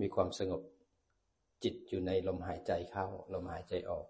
[0.00, 0.62] มีความสงบ
[1.64, 4.06] จิตอยู่ในลมหายใจเข้า ลมหายใจออก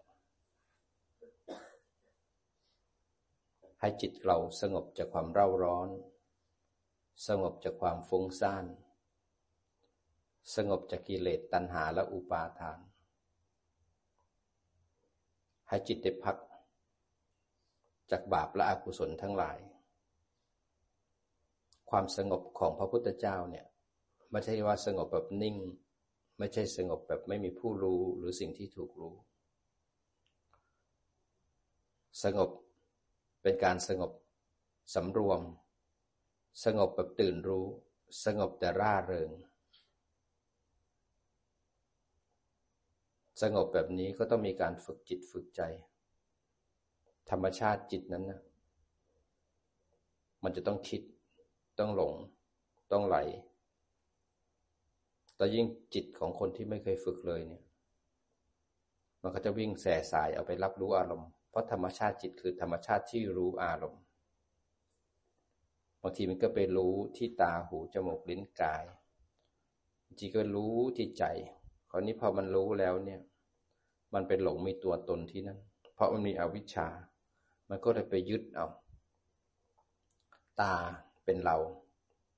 [3.80, 5.88] ให้จิตเราสงบจากความเร่าร้อน
[7.26, 8.64] สงบจากความฟุ้งซ่าน
[10.56, 12.78] สงบจากกิเลสตัณหาและอุปาทาน
[15.68, 16.36] ให้จิตได้พัก
[18.10, 19.58] จากบาปและอกุศลทั้งหลาย
[21.90, 23.66] ความสงบของพระพุทธเจ้าเนี่ย
[24.30, 25.56] ไม่ใช่ว่าสงบแบบนิ่ง
[26.38, 29.14] ไม่ใช่สงบแบบไม่มีผู้รู้หรือสิ่งที่ถูกรู้
[32.22, 32.50] สงบ
[33.42, 34.12] เป็นการสงบ
[34.94, 35.40] สำรวม
[36.64, 37.66] สงบแบบตื่นรู้
[38.24, 39.30] สงบแต่ร่าเริง
[43.42, 45.62] สงบแบบนี้ก็ต้องมีการฝึกจิตฝึกใจ
[47.30, 48.40] ธรรมชาติจิตนั้นนะ
[50.42, 51.02] มันจะต้องคิด
[51.78, 52.14] ต้องหลง
[52.92, 53.16] ต้องไหล
[55.38, 57.62] แต่ยิ่งจิตของคนที่ไม่เคยฝึกเลยเนี่ย
[59.22, 64.02] มันก็จะวิ่งแส่สายเอาไปรับรู้อารมณ์ เพราะธรรมชาติจิตคือธรรมชาติที่รู้อารมณ์
[66.02, 68.84] บางทีมันก็ไปรู้ที่ตาหูจมูกลิ้นกาย
[70.04, 71.24] บางทีก็รู้ที่ใจ
[71.90, 73.20] คราวนี้พอมันรู้แล้วเนี่ย
[74.14, 75.58] มันเป็นหลงมีตัวตนที่นั่น
[75.94, 76.88] เพราะมันมีอวิชชา
[77.68, 78.66] มันก็เลยไปยึดเอา
[80.60, 80.74] ตา
[81.24, 81.56] เป็นเรา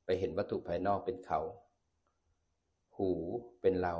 [0.04, 1.40] ไปเห็นวัตถุภายนอกเป็นเขา
[2.96, 3.10] หู
[3.60, 3.94] เป็นเรา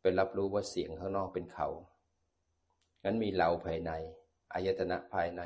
[0.00, 1.68] เป็นรับรู้ว่าเสียงข้างนอกเป็นเขา
[3.04, 3.92] งั้นมีเราภายใน
[4.52, 5.42] อายตนะภายใน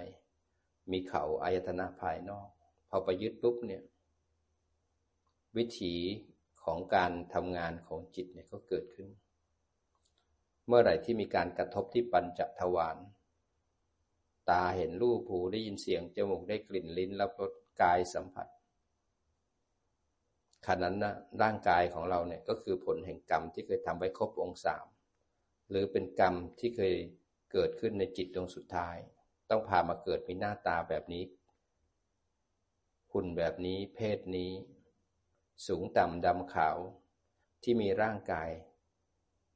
[0.91, 2.48] มีเขาอายตนะภายนอก
[2.89, 3.83] พอไปยึดปุ๊บเนี่ย
[5.56, 5.95] วิถี
[6.64, 9.08] ของการทำงานของจิตเนี่ยก็เกิดขึ้น
[10.67, 12.97] เมื่อไหร่ที่มีการกระทบที่ปัญจทวาร
[14.50, 17.52] ตาเห็นรูปหูได้ยินเสียง จมูกได้กลิ่นลิ้นรับรส
[17.83, 18.47] กายสัมผัส
[20.67, 24.87] ขณะนั้นนะร่างกายของเราเนี่ยก็คือผลแห่งกรรมที่เคยทำไว้ครบองค์สาม
[25.70, 26.95] หรือเป็นกรรมที่เคย
[27.52, 28.97] เกิดขึ้นในจิตดวงสุดท้าย
[29.51, 31.24] ต้องพามาเกิดมีหน้าตาแบบนี้
[33.13, 34.51] หุ่นแบบนี้เพศนี้
[35.67, 36.77] สูงต่ำดำขาว
[37.63, 38.51] ที่มีร่างกาย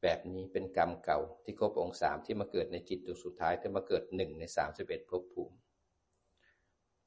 [0.03, 5.57] แบบนี้เป็นกรรมเก่าที่ครบองค์สามที่มาเกิดในจิตดวงสุดท้ายที่มาเกิดหนึ่งในสามสิบเอ็ดภพภูมิ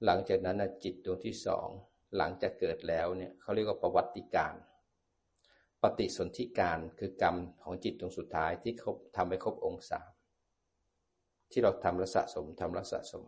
[0.06, 1.70] หลังจากนั้นจิตดวงที่สอง
[2.18, 4.54] หลังจากเกิดแล้วเนี่ยเขาเรียกว่าประวัติการ
[5.84, 10.10] ปฏิสนธิการคือกรรมของจิตตรงสุดท้ายที่เขาทำให้ครบองค์สาม
[11.52, 13.24] ที่เราทำละสะสมทำละสะสม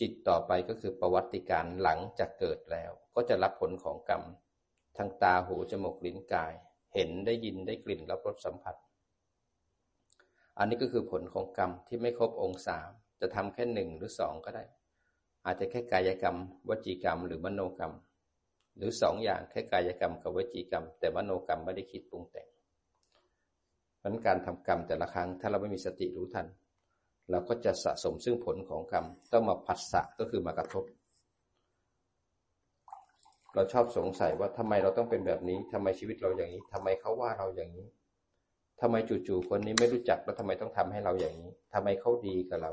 [0.00, 4.22] จิตต่อไปก็คือประวัติการหลังจากเกิดแล้ว ก็จะรับผลของกรรม
[4.96, 6.52] ทางตาหูจมูกลิ้นกาย
[6.94, 8.76] เห็นได้ยินได้กลิ่นรับรสสัมผัส
[10.58, 12.90] อันนี้ก็คือผลของกรรมที่ไม่ครบองค์สาม
[13.20, 14.64] จะทำแค่หนึ่งหรือสองก็ได้
[15.46, 16.36] อาจจะแค่กายกรรม
[16.68, 17.94] วจีกรรม หรือมโนกรรม
[18.76, 22.48] หรือสองอย่างแค่กายกรรมกับวจีกรรม แต่มโนกรรมไม่ได้คิดปรุงแต่ง
[23.98, 26.46] เพราะการทำกรรมแต่ละครั้งถ้าเราไม่มีสติรู้ทัน
[27.30, 30.84] เราก็จะสะสมซึ่งผลของกรรมต้องมาผัสสะก็คือมากระทบ
[33.54, 37.86] เราชอบสงสัยว่าทำไมเราต้องเป็นแบบนี้ทำไมชีวิตเราอย่างนี้ทำไมเขาว่าเราอย่างนี้
[38.80, 42.72] ทำไมจู่ๆคนนี้ไม่รู้จักแล้วทำไมต้องทำให้เราอย่างนี้ทำไมเขาดีกับเรา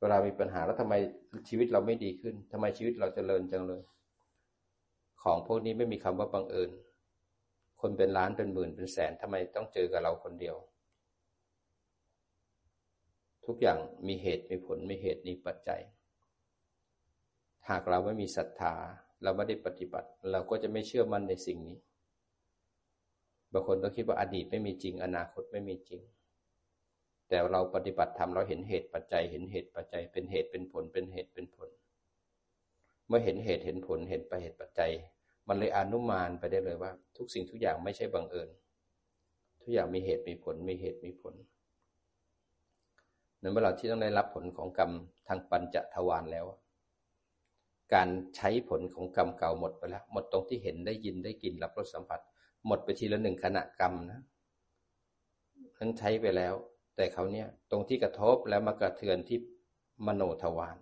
[0.00, 0.94] เวลามีปัญหาแล้วทำไม
[1.48, 3.82] ชีวิตเราไม่ดีขึ้นทำไมชีวิตเราจเจริญจังเลย
[5.22, 6.70] ของพวกนี้ไม่มีคำว่าบังเอิญ
[7.80, 10.56] คนเป็นล้านเป็นหมื่นเป็นแสนทำไมต้องเจอกับเราคนเดียว
[13.46, 15.80] ทุกอย่างมีเหตุมีผลมีเหตุมีปัจจัย
[17.68, 18.74] หากเราไม่มีศรัทธา
[19.22, 21.78] เราไม่ได้ปฏิบัติ เราก็จะไม่เชื่อมั่นในสิ่งนี้
[23.52, 26.00] บางคนก็คิดว่าอดีตไม่มีจริง อนาคตไม่มีจริง
[27.28, 31.68] แต่เราปฏิบัติธรรมเราเห็นเหตุปัจจัย เห็นเหตุปัจจัย เป็นเหตุเป็นผล เป็นเหตุเป็นผล
[33.08, 34.92] เมื่อเห็นเหตุเห็นผลเห็นไปเหตุปัจจัย
[35.48, 38.48] มันเลยอนุมานไปได้เลยว่า ทุกสิ่งทุกอย่างไม่ใช่บังเอิญ
[39.62, 41.34] ทุกอย่างมีเหตุมีผลมีเหตุมีผล
[43.40, 44.90] ในเมื่อเราที่ต้องได้รับผลของกรรม
[45.28, 46.46] ทางปัญจทวารแล้ว
[47.94, 52.20] การใช้ผลของกรรมเก่าหมดไปแล้ว หมดตรงที่เห็นได้ยินได้กลิ่นรับรสสัมผัส
[52.66, 54.20] หมดไปทีละหนึ่งขณะกรรมนะ
[55.78, 56.54] นั้นใช้ไปแล้ว
[56.98, 59.38] แต่เขาเนี่ยตรงที่กระทบแล้วมากระเทือนที่
[60.06, 60.76] มโนทวาร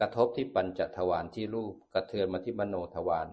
[0.00, 3.28] กระทบที่ปัญจทวารที่รูปกระเทือนมาที่มโนทวาร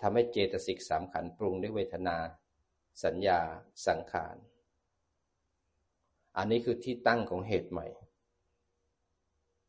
[0.00, 2.16] ทำให้เจตสิกสามขันปรุงด้วยเวทนา
[3.04, 3.40] สัญญา
[3.86, 4.36] สังขาร
[6.36, 7.86] อันนี้คือที่ตั้งของเหตุใหม่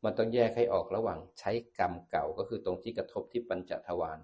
[0.04, 4.20] มันต้องแยกให้ออกระหว่างใช้กรรมเก่าก็คือตรงที่กระทบที่ปัญจทวาร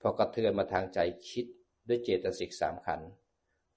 [0.00, 0.98] พอกระเทือนมาทางใจ
[1.28, 1.46] คิด
[1.88, 3.10] ด้วยเจตสิกสามขันธ์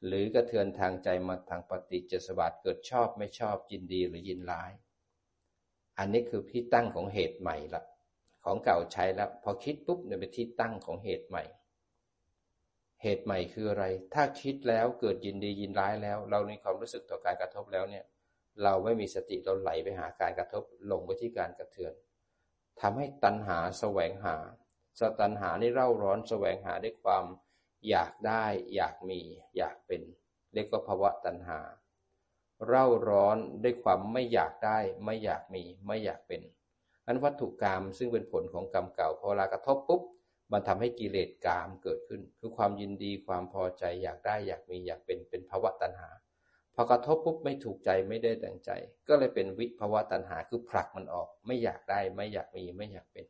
[0.06, 4.72] หรือกระเทือนทางใจมาทางปฏิจจสมบัติเกิดชอบไม่ชอบยินดีหรือยินร้าย
[5.98, 7.84] อันนี้คือที่ตั้งของเหตุใหม่ละ
[8.44, 11.44] ของเก่าใช้แล้วพอคิดปุ๊บเนี่ยเป็นที่ตั้งของเหตุใหม่
[13.04, 18.06] เหตุใหม่คืออะไร ถ้าคิดแล้วเกิดยินดียินร้ายแล้ว เราในความรู้สึกต่อการกระทบแล้วเนี่ย
[18.64, 21.94] เราไม่มีสติเราไหลไปหาการกระทบลงไปที่การกระเทือน
[22.82, 24.36] ทำให้ตัณหาแสวงหา
[25.00, 27.26] สตัณหานี่เร่าร้อนแสวงหาด้วยความ
[27.90, 28.46] อยากได้
[28.76, 29.22] อยากมี
[29.58, 30.02] อยากเป็น
[30.54, 31.60] เรียกว่าภาวะตัณหา
[32.68, 36.42] เร่าร้อนด้วยความไม่อยากได้ ไม่อยากมีไม่อยากเป็น
[37.08, 40.02] อันวัตถุกรรมซึ่งเป็นผลของกรรมเก่าพอเวลากระทบปุ๊บ
[40.52, 46.10] มันทำให้กิเลสกามเกิดขึ้น คือความยินดีความพอใจอยากได้อยากมีอยากเป็นเป็นภาวะตัณหา
[46.76, 48.72] พอกระทบปุ๊บไม่ถูกใจไม่ได้ดังใจ
[49.08, 53.26] ก็เลยเป็นวิภาวะตัณหาคือผลักมันออก ไม่อยากได้ไม่อยากมีไม่อยากเป็น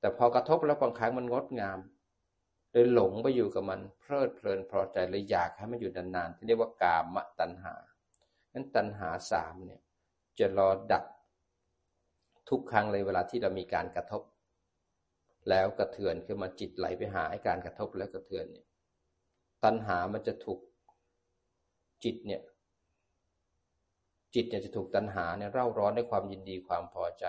[0.00, 1.78] แต่พอกระทบแล้วบางครั้งมันงดงาม
[2.76, 7.74] เลยหลงไปอยู่กับมัน เพลิดเพลินพอใจเลยอยากให้มันอยู่นานๆที่เรียกว่ากามตัณหา
[8.52, 9.80] นั้นตัณหาสามเนี่ย
[10.38, 11.04] จะรอดับ
[12.48, 14.22] ทุกครั้งเลยเวลาที่เรามีการกระทบ
[15.48, 18.66] แล้วกระเทือนขึ้นมาจิตไหลไปหาไอ้การกระทบแล้วกระเทือนเนี่ย
[19.64, 20.60] ตัณหามันจะถูก
[22.04, 22.42] จิตเนี่ย
[24.34, 27.24] จิตเนี่ยจะถูกตัณหาเนี่ยเร่าร้อนด้วยความยินดีความพอใจ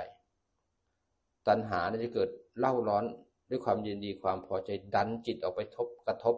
[1.48, 2.30] ตัณหาเนี่ยจะเกิด
[2.60, 3.04] เล่าร้อน
[3.50, 6.36] ด้วยความยินดีความพอใจดันจิตออกไปทบกระทบ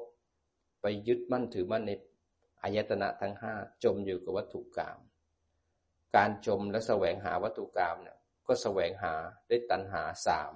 [0.82, 1.92] ไปยึดมั่นถือมั่นใน
[2.62, 3.54] อายตนะทั้งห้า
[3.84, 4.98] จมอยู่กับวัตถุกรรม
[6.16, 8.18] การจมและแสวงหาวัตถุกรรมเนี่ย
[8.48, 9.14] ก็แสวงหา
[9.48, 10.54] ได้ตัณหาสาม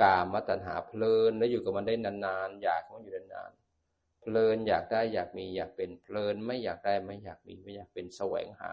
[0.00, 8.72] กามตัณหาเพลินแล้วอยู่กับมันได้นานๆอยากมันอยู่นานๆเพลินอยากได้อยากมีอยากเป็นเพลินไม่อยากได้ไม่อยากมีไม่อยากเป็นแสวงหา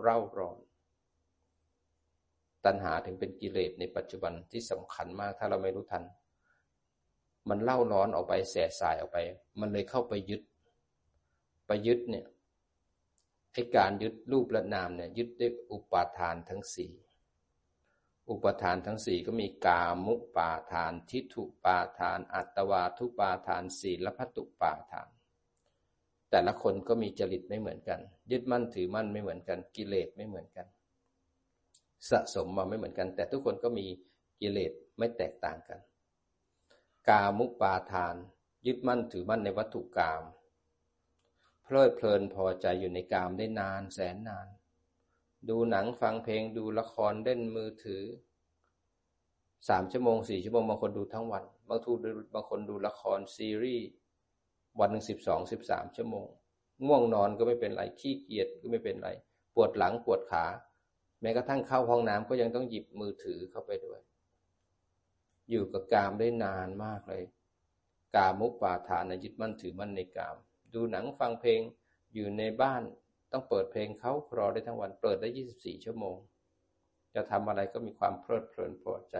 [0.00, 0.58] เร่าร้อน
[2.64, 6.04] ตัณหาถึงเป็นกิเลสในปัจจุบันที่สำคัญมากถ้าเราไม่รู้ทัน
[7.48, 9.18] มันเล่าร้อนออกไปแสสายออกไป
[9.60, 10.42] มันเลยเข้าไปยึด
[11.66, 12.26] ไปยึดเนี่ย
[13.52, 16.92] ให้การยึดรูปและนามเนี่ยยึดด้วยอุปาทานทั้งสี่
[18.30, 25.08] อุปทานทั้งสี่ก็มีกามุปาทาน ทิฏฐุปาทาน อัตวาทุปาทานศีลพัตุปาทาน
[26.30, 28.00] แต่ละคนก็มีจริตไม่เหมือนกัน
[28.30, 30.66] ยึดมั่นถือมั่นไม่เหมือนกัน กิเลสไม่เหมือนกัน
[32.10, 33.86] สะสมมาไม่เหมือนกัน แต่ทุกคนก็มี
[34.40, 35.78] กิเลสไม่แตกต่างกัน
[37.08, 38.16] กามุปาทาน
[38.66, 40.22] ยึดมั่นถือมั่นในวัตถุกรรม
[41.62, 44.48] เพลิดเพลินพอใจอยู่ในกามได้นานแสนนาน
[45.48, 48.02] ดูหนังฟังเพลงดูละครเล่นมือถือ
[49.68, 51.92] สามชั่วโมงสี่ชั่วโมงบางคนดูทั้งวัน บางทู
[52.34, 53.86] บางคนดูละครซีรีส์
[54.80, 56.26] วันหนึ่งสิบสองสิบสามชั่วโมง
[56.86, 59.10] ง่วงนอนก็ไม่เป็นไรขี้เกียจก็ไม่เป็นไร
[59.54, 60.44] ปวดหลังปวดขา
[61.20, 64.00] แม้กระทั่งเข้าห้องน้ำก็ยังต้องหยิบมือถือเข้าไปด้วย
[65.50, 67.24] อยู่กับกามได้นานมากเลย
[68.14, 70.36] กามุปาทานยึดมั่นถือมั่นในกาม
[70.74, 71.60] ดูหนังฟังเพลง
[72.14, 72.82] อยู่ในบ้าน
[73.32, 75.28] ต้องเปิดเพลงเขาครอได้ทั้งวันเปิดได้
[75.58, 76.16] 24 ชั่วโมง
[77.14, 79.16] จะทำอะไรก็มีความเพลิดเพลินพอใจ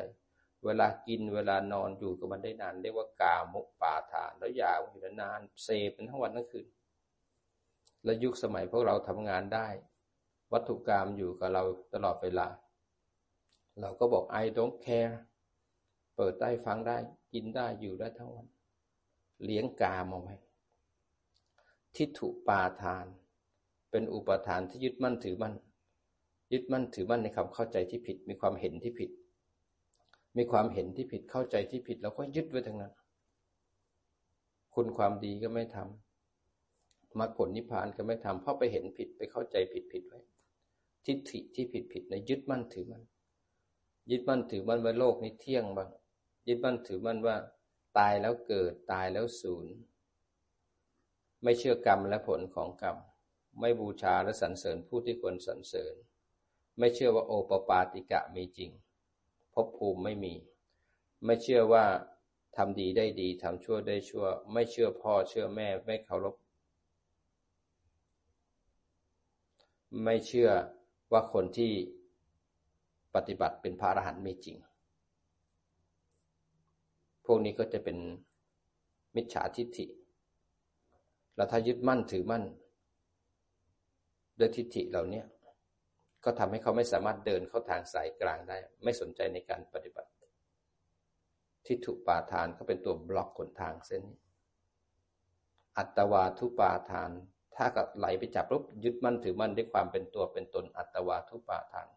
[0.64, 6.66] เวลากินเวลานอนอยู่กับมันได้นานเรียกว่ากามุปาทานแล้วยาวอยู่นานเซเป็นทั้งวันทั้งคืน
[8.04, 9.68] และยุคสมัยพวกเราทำงานได้
[10.52, 11.62] วัตถุกรรมอยู่กับเรา
[11.94, 12.48] ตลอดเวลา
[13.80, 15.14] เราก็บอก I don't care
[16.16, 16.96] เปิดได้ฟังได้
[17.32, 18.46] กินได้อยู่ได้ทั้งวัน
[19.44, 20.36] เลี้ยงกามเอาไว้
[21.96, 23.06] ทิฏฐุปาทาน
[23.90, 25.54] เป็นอุปทานที่ยึดมั่นถือมั่น
[26.52, 29.10] ยึดมั่นถือมั่นในความเข้าใจที่ผิด มีความเห็นที่ผิด
[30.36, 32.92] มีความเห็นที่ผิดเข้าใจที่ผิดเราก็ยึดไว้ทั้งนั้น
[34.74, 40.20] คุณความดีก็ไม่ทำมรรคผลนิพพานก็ไม่ทำเพราะไปเห็นผิดไปเข้าใจผิดผิดไว้
[41.06, 43.02] ทิฏฐิที่ผิดผิดในยึดมั่นถือมั่น
[44.10, 45.88] ยึดมั่นถือมั่นว่าโลกนี้เที่ยงบ้าง
[46.46, 47.36] ยึดมั่นถือมั่นว่า
[47.98, 49.66] ตายแล้วเกิดตายแล้วสูญ
[51.42, 52.96] ไม่เชื่อกรรมและผลของกรรม
[53.60, 55.94] ไม่บูชาและสรรเสริญผู้ที่ควรสรรเสริญ
[56.78, 58.70] ไม่เชื่อว่าโอปปาติกะมีจริง
[59.54, 60.34] ภพภูมิไม่มี
[61.24, 61.84] ไม่เชื่อว่า
[62.56, 66.34] ทำดีได้ดีทำชั่วได้ชั่ว ไม่เชื่อพ่อเชื่อแม่ ไม่เคารพ
[70.04, 70.50] ไม่เชื่อ
[71.12, 71.72] ว่าคนที่
[73.14, 74.56] ปฏิบัติเป็นพระอรหันต์มีจริง
[77.26, 77.98] พวกนี้ก็จะเป็น
[79.16, 79.86] มิจฉาทิฏฐิ
[81.36, 82.44] แล้วถ้ายึดมั่นถือมั่น
[84.38, 85.22] ด้วยทิฏฐิเหล่านี้
[86.24, 90.10] ก็ทำให้เขาไม่สามารถเดินเข้าทางสายกลางได้ ไม่สนใจในการปฏิบัติ
[91.66, 94.18] ทิฏฐุปาทานก็เป็นตัวบล็อกขนทางเส้นนี้
[95.78, 97.10] อัตวาทุปาทาน
[97.56, 101.88] ถ้ากับไหลไปจับปุ๊บยึดมั่นถือมั่นด้วยความเป็นตัวเป็นตนอัตวาทุปาทาน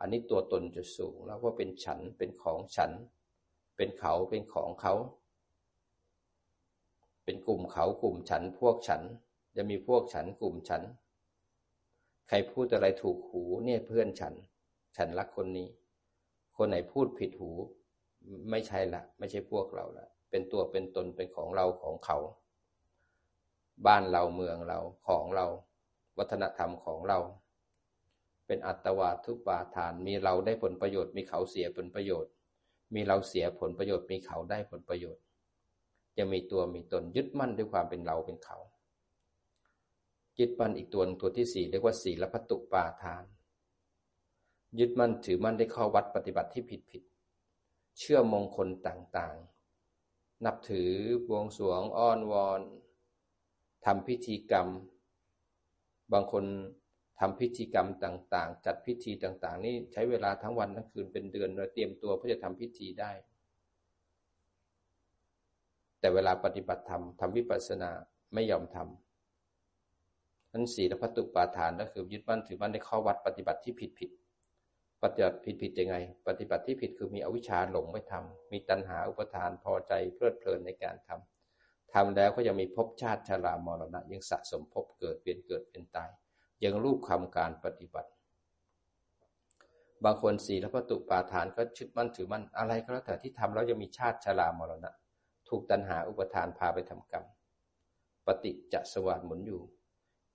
[0.00, 2.90] อันนี้ตัวตนจะสูงแล้วว่าเป็นฉันเป็นของฉัน
[3.76, 4.94] เป็นเขาเป็นของเขา
[7.24, 9.02] เป็นกลุ่มเขากลุ่มฉันพวกฉัน
[9.56, 10.82] จะมีพวกฉันกลุ่มฉัน
[12.28, 14.34] ใครพูดอะไรถูกหูเนี่ยเพื่อนฉัน
[14.96, 15.68] ฉันรักคนนี้
[16.56, 17.50] คนไหนพูดผิดหู
[18.50, 22.18] ไม่ใช่ละ ไม่ใช่พวกเราละเป็นตัวเป็นตนเป็นของเราของเขา
[23.86, 24.78] บ้านเราเมืองเรา
[25.08, 25.46] ของเรา
[26.18, 27.18] วัฒนธรรมของเรา
[28.46, 32.30] เป็นอัตวาทุปาทานมีเราได้ผลประโยชน์มีเขาเสียผลประโยชน์
[32.94, 35.22] มีเราเสียผลประโยชน์มีเขาได้ผลประโยชน์
[36.18, 38.58] ยังมีตัวมีตนยึดมั่นด้วยความเป็นเราเป็นเขา
[40.38, 43.24] ยึดมั่นอีกตัวตัวที่สี่เรียกว่าสีลพัตุปาทาน
[44.78, 47.02] ยึดมั่นถือมั่นได้ข้อวัดปฏิบัติที่ผิดผิด
[47.98, 50.90] เชื่อมงคลต่างๆ นับถือ
[51.28, 52.60] บวงสรวงอ้อนวอน
[53.84, 54.68] ทำพิธีกรรม
[56.12, 56.44] บางคน
[57.20, 63.12] ทำพิธีกรรมต่างๆ จัดพิธีต่างๆ นี่ใช้เวลาทั้งวันทั้งคืนเป็นเดือนเราเตรียมตัวเพื่อจะทำพิธีได้
[66.00, 67.90] แต่เวลาปฏิบัติธรรมทำวิปัสสนา
[68.34, 74.10] ไม่ยอมทำนั้นสีและพัตุปาทานก็คือยึดมั่นถือมั่นในข้อวัดปฏิบัติที่ผิดผิด
[75.02, 75.96] ปฏิบัติผิดผิดยังไง
[76.28, 86.10] ปฏิบัติที่ผิดคือมีอวิชชาหลงไม่ทำมีตัณหาอุปทานพอใจเพลิดเพลินในการทำทำแล้วก็ยังมีภพชาติชรามรณะยังสะสมภพเกิดเปลี่ยนเกิดเป็นตาย
[86.64, 88.10] ยังรูปคำการปฏิบัติ
[90.04, 94.92] บางคนสีและพระตุปาทานก็ชึดมั่นถือมั่นอะไรก็แล้วแต่ที่ทำแล้วยังมีชาติชรามรณะ
[95.48, 97.24] ถูกตัณหาอุปทานพาไปทำกรรม
[98.26, 99.60] ปฏิจจสวาสหมุนอยู่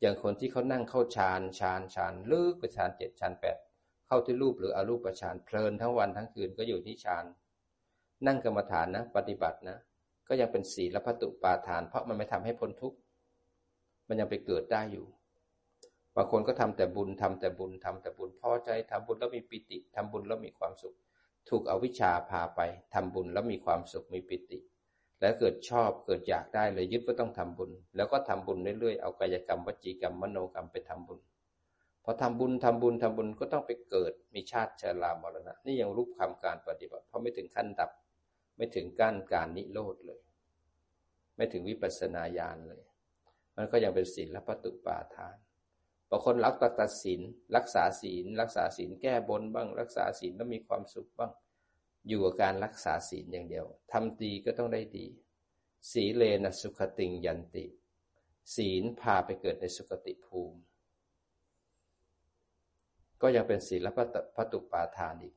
[0.02, 3.58] อย่างคนที่เขานั่งเข้าฌานฌานฌานลึกไปฌานเจ็ดฌานแปด
[4.08, 7.26] เข้าที่รูปหรืออรูปฌานเพลินทั้งวันทั้งคืนก็อยู่ที่ฌาน
[8.28, 9.78] นั่งกรรมฐานนะ ปฏิบัตินะ
[10.28, 12.98] ก็ยังเป็นศีลพัตุปาทาน เพราะมันไม่ทำให้พ้นทุกข์
[14.08, 15.06] มันยังไปเกิดได้อยู่
[16.16, 20.96] บางคนก็ทำแต่บุญทำแต่บุญทำแต่บุญพอใจทำบุญแล้วมีปิติทำบุญแล้วมีความสุข
[21.50, 22.62] ถูกอวิชชาพาไป
[22.94, 24.60] ทำบุญแล้วมีความสุขมีปิติ
[25.22, 31.20] แล้วเกิดชอบเกิดอยากได้เลยยึดว่าต้องทำบุญ แล้วก็ทำบุญเรื่อยๆเอากายกรรมวจีกรรมมโนกรรมไปทำบุญ
[32.04, 37.92] พอทำบุญทำบุญทำบุญก็ต้องไปเกิดมีชาติชรามรณะ นี่ยังรูปคำการปฏิบัติ เพราะไม่ถึงขั้นดับ
[38.58, 40.22] ไม่ถึงกั้นการนิโรธเลย
[41.36, 42.84] ไม่ถึงวิปัสสนาญาณเลย
[43.56, 45.36] มันก็ยังเป็นศีลและปตุปาทาน
[46.14, 47.22] บางคนรักตัดศีล
[47.56, 51.32] รักษาศีล รักษาศีลแก้บนบ้าง รักษาศีลแล้วมีความสุขบ้าง
[52.08, 55.08] อยู่กับการรักษาศีลอย่างเดียวทำดีก็ต้องได้ดี
[55.92, 57.66] สีเลนะสุขติงยันติ
[58.56, 60.60] ศีลพาไปเกิดในสุขติภูมิ
[63.22, 63.92] ก็ยังเป็นศีลและ
[64.36, 65.36] พระตุปาทานอีก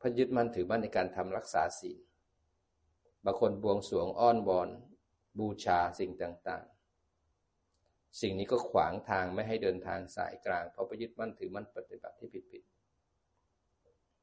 [0.00, 1.98] พยึดมั่นถือมั่นในการทำรักษาศีล
[3.24, 4.68] บางคนบวงสรวงอ้อนวอน
[5.38, 6.64] บูชาสิ่งต่าง
[8.20, 12.62] สิ่งนี้ก็ขวางทางไม่ให้เดินทางสายกลาง เพราะไปยึดมั่นถือมั่นปฏิบัติที่ผิด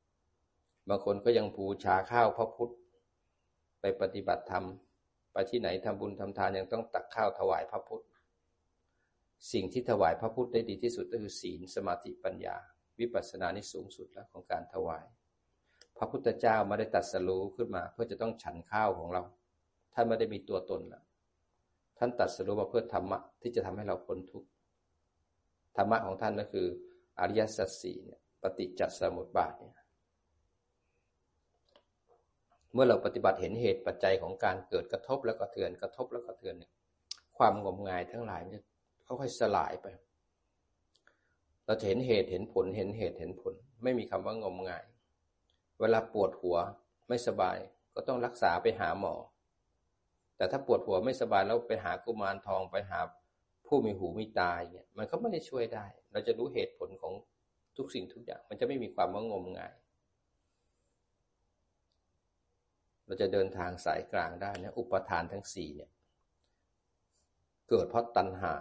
[0.03, 2.73] ๆบางคนก็ยังบูชาข้าวพระพุทธ
[3.81, 4.65] ไปปฏิบัติธรรม
[5.33, 8.03] ไปที่ไหนทำบุญทำทานยังต้องตักข้าวถวายพระพุทธ
[9.51, 12.55] สิ่งที่ถวายพระพุทธได้ดีที่สุดก็คือศีลสมาธิปัญญา
[12.99, 15.05] วิปัสสนานี่สูงสุดแล้วของการถวาย
[15.97, 19.23] พระพุทธเจ้าไม่ได้ตัดสรู้ขึ้นมา เพื่อจะต้องฉันข้าวของเรา
[19.93, 21.03] ท่านไม่ได้มีตัวตนแล้ว
[22.03, 24.47] ท่านตัดสรู้มาเพื่อธรรมะที่จะทำให้เราพ้นทุกข์
[25.77, 26.67] ธรรมะของท่านก็คือ
[27.19, 29.77] อริยสัจสี่เนี่ยปฏิจจสมุปบาทเนี่ย
[32.73, 36.71] เมื่อเราปฏิบัติเห็นเหตุปัจจัยของการเกิดกระทบแล้วก็เทือนกระทบแล้วก็เทือนเนี่ย
[37.37, 38.61] ความงมงายทั้งหลายมันจะ
[39.07, 39.87] ค่อยๆสลายไป
[41.65, 43.53] เราเห็นเหตุเห็นผลเห็นเหตุเห็นผล
[43.83, 44.85] ไม่มีคำว่างมงาย
[45.79, 46.57] เวลาปวดหัว
[47.07, 47.57] ไม่สบาย
[47.95, 49.13] ก็ต้องรักษาไปหาหมอ
[50.41, 52.99] แต่ถ้าปวดหัวไม่สบายแล้วไปหากุมารทองไปหา
[53.67, 57.13] ผู้มีหูมีตาเนี่ยมันก็ไม่ได้ช่วยได้ เราจะรู้เหตุผลของ
[57.77, 59.75] ทุกสิ่งทุกอย่าง มันจะไม่มีความว่างมงาย
[63.05, 65.91] เราจะเดินทางสายกลางได้นะอุปทานทั้งสี่เนี่ย
[67.69, 68.55] เกิดเพราะตัณหา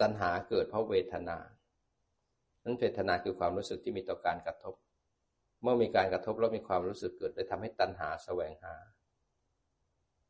[0.00, 1.38] ตัณหาเกิดเพราะเวทนา
[2.64, 4.74] นั้นเวทนาคือความรู้สึกที่มีต่อการกระทบ
[5.62, 8.74] เมื่อมีการกระทบแล้วมีความรู้สึกเกิดเลยทำให้ตัณหาแสวงหา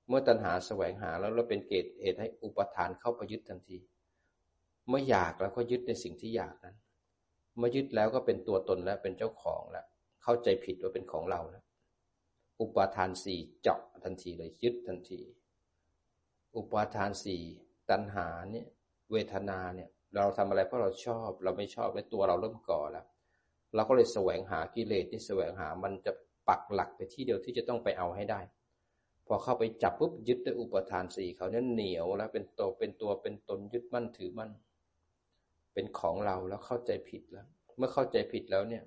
[0.09, 3.79] เมื่อตัณหาแสวงหาแล้วเราเป็นเกตเหตุให้อุปทานเข้าไปยึดทันที
[4.89, 6.77] เมื่ออยากแล้วก็ยึดในสิ่งที่อยากนั้น
[7.59, 9.87] เมื่อยึดแล้วก็เป็นตัวตนแล้วเป็นเจ้าของแล้ว
[10.23, 11.65] เข้าใจผิดว่าเป็นของเราแล้ว
[12.61, 15.21] อุปทานสี่เจาะทันทีเลยยึดทันที
[16.57, 17.43] อุปทานสี่
[17.91, 18.67] ตัณหาเนี่ย
[19.13, 23.07] เวทนาเนี่ยเราทำอะไรเพราะเราชอบเราไม่ชอบในตัวเราเริ่มก่อแล้ว
[23.75, 26.13] เราก็เลยแสวงหากิเลสที่แสวงหามันจะ
[26.49, 28.41] ปักหลักไปที่เดียวที่จะต้องไปเอาให้ได้
[29.27, 34.51] พอเข้าไปจับปุ๊บยึดด้วยอุปทานสี่เขาเนี่ยเหนียวแล้วเป็นตัวเป็นตัวเป็นตนยึดมั่นถือมั่น
[35.73, 38.83] เป็นของเราแล้วเข้าใจผิดแล้ว เมื่อเข้าใจผิดแล้วเนี่ย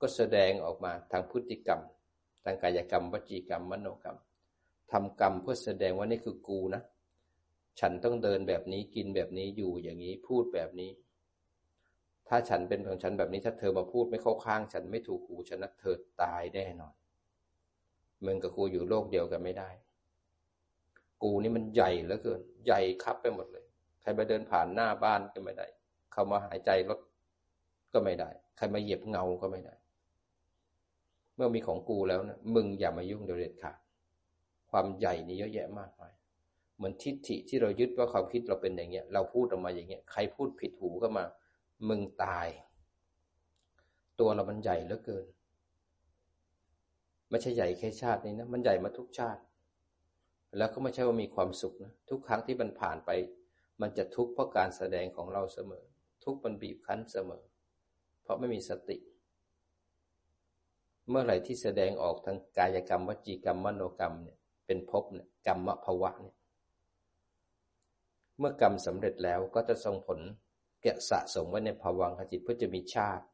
[0.00, 1.80] ก็แสดงออกมาทางพฤติกรรม
[2.44, 4.18] ทางกายกรรมวจีกรรมมโนกรรม
[4.92, 6.82] ทำกรรมเพื่อแสดงว่านี่คือกูนะ
[7.80, 10.90] ฉันต้องเดินแบบนี้กินแบบนี้อยู่อย่างนี้พูดแบบนี้
[12.28, 16.94] ถ้าฉันเป็นของฉันแบบนี้ถ้าเธอมาพูดไม่เข้าข้าง ฉันไม่ถูกหูฉันนะเธอตายแน่นอน
[18.26, 19.70] มึงกับกูอยู่โลกเดียวกันไม่ได้
[21.22, 23.64] กูนี่มันใหญ่เหลือเกิน ใหญ่ครับไปหมดเลย
[24.00, 25.66] ใครมาเดินผ่านหน้าบ้านก็ไม่ได้
[26.12, 26.98] เข้ามาหายใจรถ
[27.92, 29.74] ก็ไม่ได้ ใครมาเหยียบเงาก็ไม่ได้
[31.36, 33.78] เมื่อมีของกูแล้วนะมึงอย่ามายุ่งเด็ดขาด
[34.70, 36.12] ความใหญ่นี่เยอะแยะมากมาย
[36.76, 41.24] เหมือนทิฏฐิที่เรายึดว่าความคิดเราเป็นอย่างเงี้ย เราพูดออกมาอย่างเงี้ย ใครพูดผิดหูก็มา
[41.88, 42.48] มึงตาย
[44.20, 45.26] ตัวเรามันใหญ่เหลือเกิน
[47.30, 49.42] ไม่ใช่ใหญ่แค่ชาตินี้นะ มันใหญ่มาทุกชาติ
[50.56, 53.10] แล้วก็ไม่ใช่ว่ามีความสุขนะ ทุกครั้งที่มันผ่านไป
[53.80, 55.84] มันจะทุกข์เพราะการแสดงของเราเสมอ
[56.24, 57.44] ทุกข์มันบีบคั้นเสมอ
[58.22, 58.96] เพราะไม่มีสติ
[61.10, 66.36] เมื่อไหร่ที่แสดงออกทางกายกรรมวจีกรรมมโนกรรมเนี่ย เป็นภพเนี่ยกรรมภวะเนี่ย
[68.38, 70.18] เมื่อกรรมสำเร็จแล้วก็จะส่งผล
[70.82, 73.24] แกะสะสมไว้ในภวังคจิตเพื่อจะมีชาติ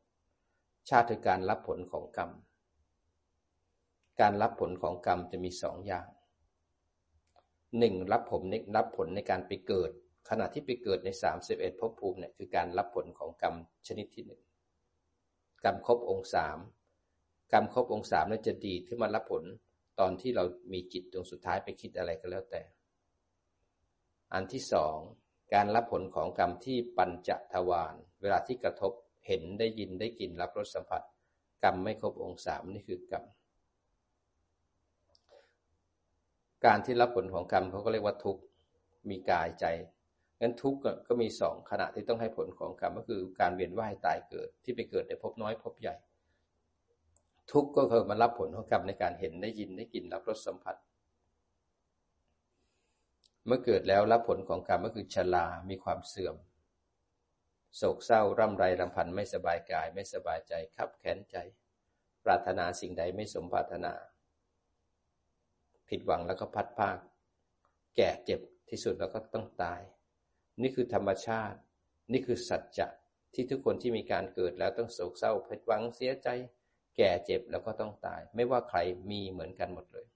[0.90, 2.30] ชาติคือการรับผลของกรรม
[4.20, 6.06] การรับผลของกรรมจะมีสองอย่าง
[7.78, 9.90] หนึ่งรับผลในรับผลในการไปเกิด
[10.30, 13.54] ขณะที่ไปเกิดในสามสิบเอ็ดภพภูมิเนี่ยคือการรับผลของกรรม
[13.86, 14.40] ชนิดที่หนึ่ง
[15.64, 16.58] กรรมครบองค์สาม
[17.52, 19.44] กรรมครบองค์สามนั้นจะดีที่มารับผล
[20.00, 22.62] ตอนที่เรามีจิตดวงสุดท้ายไปคิดอะไรก็แล้วแต่
[24.32, 24.96] อันที่สอง
[25.54, 28.92] การรับผลของกรรมที่ปัญจทวารเวลาที่กระทบ
[29.26, 31.02] เห็นได้ยินได้กลิ่นรับรสสัมผัส
[31.64, 33.24] กรรมไม่ครบองค์สามนี่คือกรรม
[36.66, 38.42] การที่รับผลของกรรมเขาก็เรียกว่าทุกข์
[39.10, 39.64] มีกายใจ
[40.40, 40.78] งั้นทุกข์
[41.08, 45.96] ก็มีสองขณะที่ต้องให้ผลของกรรมก็คือการเวียนว่ายตายเกิด ที่ไปเกิดในภพน้อยภพใหญ่
[47.52, 50.76] ทุกข์ก็คือมารับผลของกรรมในการเห็นได้ยินได้กลิ่นรับรสสัมผัส
[53.46, 56.36] เมื่อเกิดแล้วรับผลของกรรมก็คือชรา มีความเสื่อม
[57.76, 61.36] โศกเศร้าร่ำไรรำพันไม่สบายกาย ไม่สบายใจขับแค้นใจ
[62.24, 63.92] ปรารถนาสิ่งใดไม่สมปรารถนา
[65.88, 66.98] ผิดหวังแล้วก็พัดภาค
[67.96, 69.80] แก่เจ็บที่สุดแล้วก็ต้องตาย
[70.62, 71.58] นี่คือธรรมชาติ
[72.12, 72.88] นี่คือสัจจะ
[73.34, 76.28] ที่ทุกคนที่มีการเกิดแล้วต้องโศกเศร้าผิดหวังเสียใจ
[76.96, 78.78] แก่เจ็บแล้วก็ต้องตาย ไม่ว่าใคร
[79.10, 80.06] มีเหมือนกันหมดเลย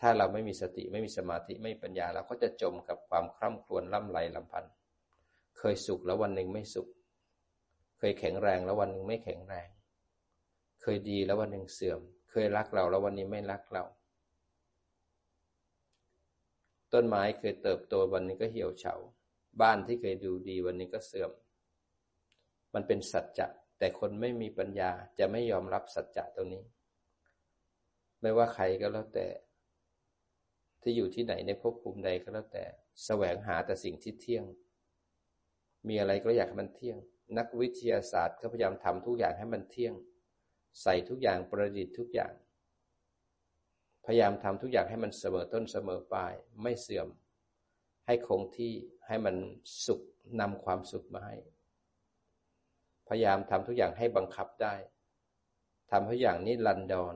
[0.00, 4.72] ถ้าเราไม่มีสติไม่มีสมาธิไม่มีปัญญาเราก็จะจมกับความคร่ำครวญล่ำไรลำพันธ์
[5.58, 6.88] เคยสุขแล้ววันหนึ่งไม่สุข
[7.98, 9.68] เคยแข็งแรงแล้ววันหนึ่งไม่แข็งแรง
[10.82, 13.84] เคยดีแล้ววันหนึ่งเสื่อม เคยรักเราแล้ววันนี้ไม่รักเรา
[16.94, 18.94] ต้นไม้เคยเติบโตวันนี้ก็เหี่ยวเฉา
[19.60, 21.30] บ้านที่เคยดูดีวันนี้ก็เสื่อม
[22.74, 23.46] มันเป็นสัจจะ
[23.78, 26.64] แต่คนไม่มีปัญญาจะไม่ยอมรับสัจจะตรงนี้
[28.20, 29.26] ไม่ว่าใครก็แล้วแต่
[30.82, 32.64] ที่อยู่ที่ไหนในภพภูมิใดก็แล้วแต่
[33.04, 34.44] แสวงหาแต่สิ่งที่เที่ยง
[35.88, 36.96] มีอะไรก็อยากให้มันเที่ยง
[37.38, 39.94] นักวิทยาศาสตร์ก็พยายามทำทุกอย่างให้มันเที่ยง
[40.82, 42.32] ใส่ทุกอย่างประดิษฐ์ทุกอย่าง
[44.06, 47.08] พยายามทำทุกอย่างให้มันเสมอต้นเสมอปลาย ไม่เสื่อม
[48.06, 48.72] ให้คงที่
[49.06, 49.36] ให้มัน
[49.86, 50.00] สุข
[50.40, 51.36] นำความสุขมาให้
[53.08, 54.74] พยายามทำทุกอย่างให้บังคับได้
[55.90, 57.14] ทำทุกอย่างนี้ลันดอน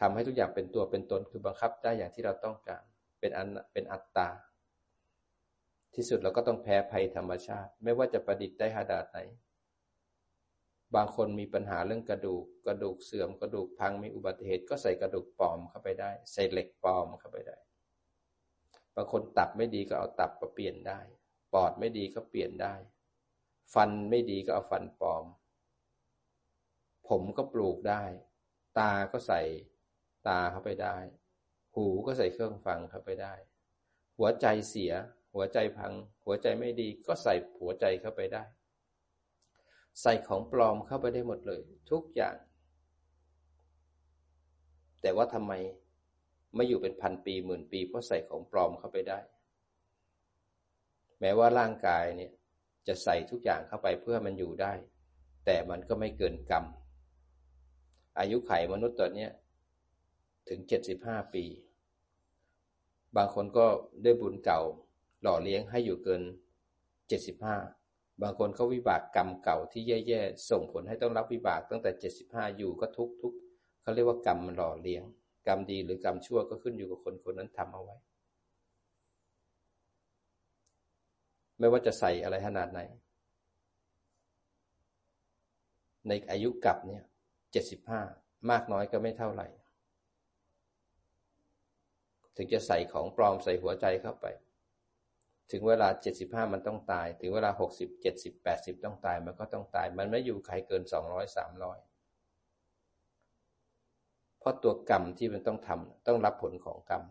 [0.00, 2.84] ทำให้ทุกอย่างเป็นตัวเป็นตนคือบังคับได้อย่างที่เราต้องการ
[3.20, 4.28] เป็นอันเป็นอัตตา
[5.94, 9.18] ที่สุดเราก็ต้องแพ้ภัยธรรมชาติ ไม่ว่าจะประดิษฐ์ได้ขนาดไหน
[10.96, 17.58] บางคนมีปัญหาเรื่องกระดูก กระดูกเสื่อมกระดูกพังมีอุบัติเหตุก็ใส่กระดูกปลอมเข้าไปได้ ใส่เหล็กปลอมเข้าไปได้
[18.94, 21.00] บางคนตับไม่ดีก็เอาตับมาเปลี่ยนได้
[21.52, 22.74] ปอดไม่ดีก็เปลี่ยนได้
[23.74, 25.24] ฟันไม่ดีก็เอาฟันปลอม
[27.08, 28.02] ผมก็ปลูกได้
[28.78, 29.40] ตาก็ใส่
[30.28, 30.96] ตาเข้าไปได้
[31.74, 33.34] หูก็ใส่เครื่องฟังเข้าไปได้
[34.18, 34.92] หัวใจเสีย
[35.34, 35.92] หัวใจพัง
[36.24, 38.44] หัวใจไม่ดีก็ใส่หัวใจเข้าไปได้
[40.02, 42.36] ใส่ของปลอมเข้าไปได้หมดเลย ทุกอย่าง
[45.02, 45.52] แต่ว่าทำไม
[46.54, 49.18] ไม่อยู่เป็นพันปีหมื่นปีเพราะใส่ของปลอมเข้าไปได้
[51.20, 52.32] แม้ว่าร่างกายเนี่ย
[52.86, 54.72] จะใส่ทุกอย่างเข้าไปเพื่อมันอยู่ได้
[55.46, 56.64] แต่มันก็ไม่เกินกรรม
[58.18, 59.30] อายุไขมนุษย์ตัวเนี้ย
[60.48, 61.44] ถึงเจ็ดสิบห้าปี
[63.16, 63.66] บางคนก็
[64.04, 64.60] ด้วยบุญเก่า
[65.22, 66.22] หล่อเลี้ยงให้อยู่เกิน
[67.08, 67.56] เจ็ดสิบห้า
[68.22, 73.34] บางคนเขาวิบากกรรมเก่าที่แย่ๆ ส่งผลให้ต้องรับวิบากตั้งแต่เจ็ดสิบห้าอยู่ก็ทุกทุก
[73.82, 75.04] เขาเรียกว่ากรรมมันหล่อเลี้ยง
[75.46, 77.96] กรรมดีหรือกรรมชั่วก็ขึ้นอยู่กับคนคนนั้นทำเอาไว้
[81.58, 82.80] ไม่ว่าจะใส่อะไรขนาดไหน
[86.08, 87.02] ในอายุกลับเนี่ย
[87.52, 88.00] เจ็ดสิบห้า
[88.50, 89.46] มากน้อยก็ไม่เท่าไหร่
[92.36, 94.26] ถึงจะใส่ของปลอมใส่หัวใจเข้าไป
[95.50, 101.78] ถึงเวลาเจ็ดสิบห้ามันต้องตาย ถึงเวลาหกสิบเจ็ดสิบแปดสิบต้องตาย มันก็ต้องตาย มันไม่อยู่ใครเกินสองร้อยสามร้อย
[104.38, 107.02] เพราะตัวกรรมที่มันต้องทำต้องรับผลของกรรม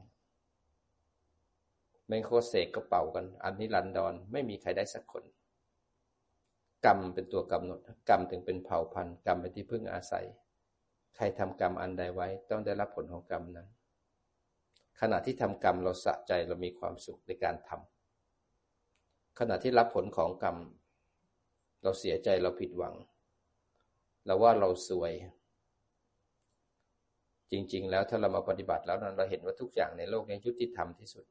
[2.08, 5.23] แมงโคเสกก็เป่ากัน อันนี้รันดอนไม่มีใครได้สักคน
[6.86, 10.25] กรรมเป็นตัวกำหนด กรรมถึงเป็นเผ่าพันธุ์กรรมเป็นที่พึ่งอาศัย
[11.15, 13.67] ใครทำกรรมอันใดไว้ ต้องได้รับผลของกรรมนั้น
[14.99, 17.99] ขณะที่ทำกรรมเราสะใจเรามีความสุขในการทำ
[19.39, 20.58] ขณะที่รับผลของกรรม
[21.84, 22.95] เราเสียใจเราผิดหวัง
[24.25, 25.13] เราว่าเราสวย
[27.52, 31.25] จริง ๆ แล้วถ้าเรามาปฏิบัติแล้วนั้นเราเห็นว่าทุกอย่างในโลกนี้ยุติธรรมที่สุด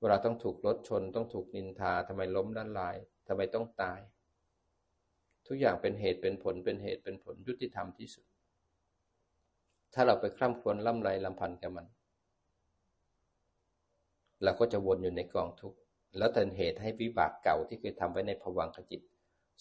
[0.00, 2.96] เวลาต้องถูกรถชน ต้องถูกนินทาทำไมล้มด้านลาย
[3.28, 4.00] ทำไมต้องตาย
[5.46, 8.24] ทุกอย่างเป็นเหตุเป็นผลเป็นเหตุเป็นผลยุติธรรมที่สุด
[9.94, 11.86] ถ้าเราไปคร่ำครวญล่ำไรลำพันกับมัน
[14.44, 15.78] เราก็จะวนอยู่ในกองทุกข์
[16.18, 19.02] แล้วเป็นเหตุให้วิบากเก่าที่เคยทำไว้ในภวังขจิต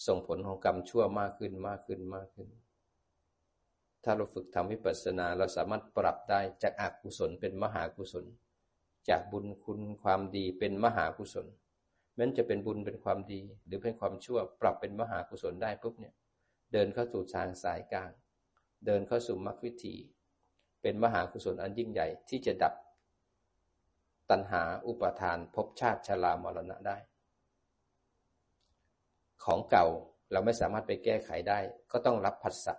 [0.08, 2.48] ส่งผลของกรรมชั่วมากขึ้นมากขึ้นมากขึ้น
[4.04, 8.26] ถ้าเราฝึกทำวิปัสสนาเราสามารถปรับได้จากอากุศลเป็นมหากุศล
[9.10, 11.48] จากบุญคุณความดีเป็นมหากุศล
[12.16, 16.14] แม้จะเป็นบุญเป็นความดี หรือเป็นความชั่วปรับเป็นมหากุศลได้ปุ๊บเนี่ย
[16.74, 18.12] เดินเข้าสู่ทางสายกลาง
[18.86, 19.96] เดินเข้าสู่มรรควิถี
[20.82, 22.74] เป็นมหากุศลอันยิ่งใหญ่ที่จะดับ
[24.30, 26.98] ตัณหาอุปทานภพชาติชรามรณะได้
[29.44, 29.86] ของเก่า
[30.32, 31.60] เราไม่สามารถไปแก้ไขได้
[31.92, 32.74] ก็ต้องรับผัสสะ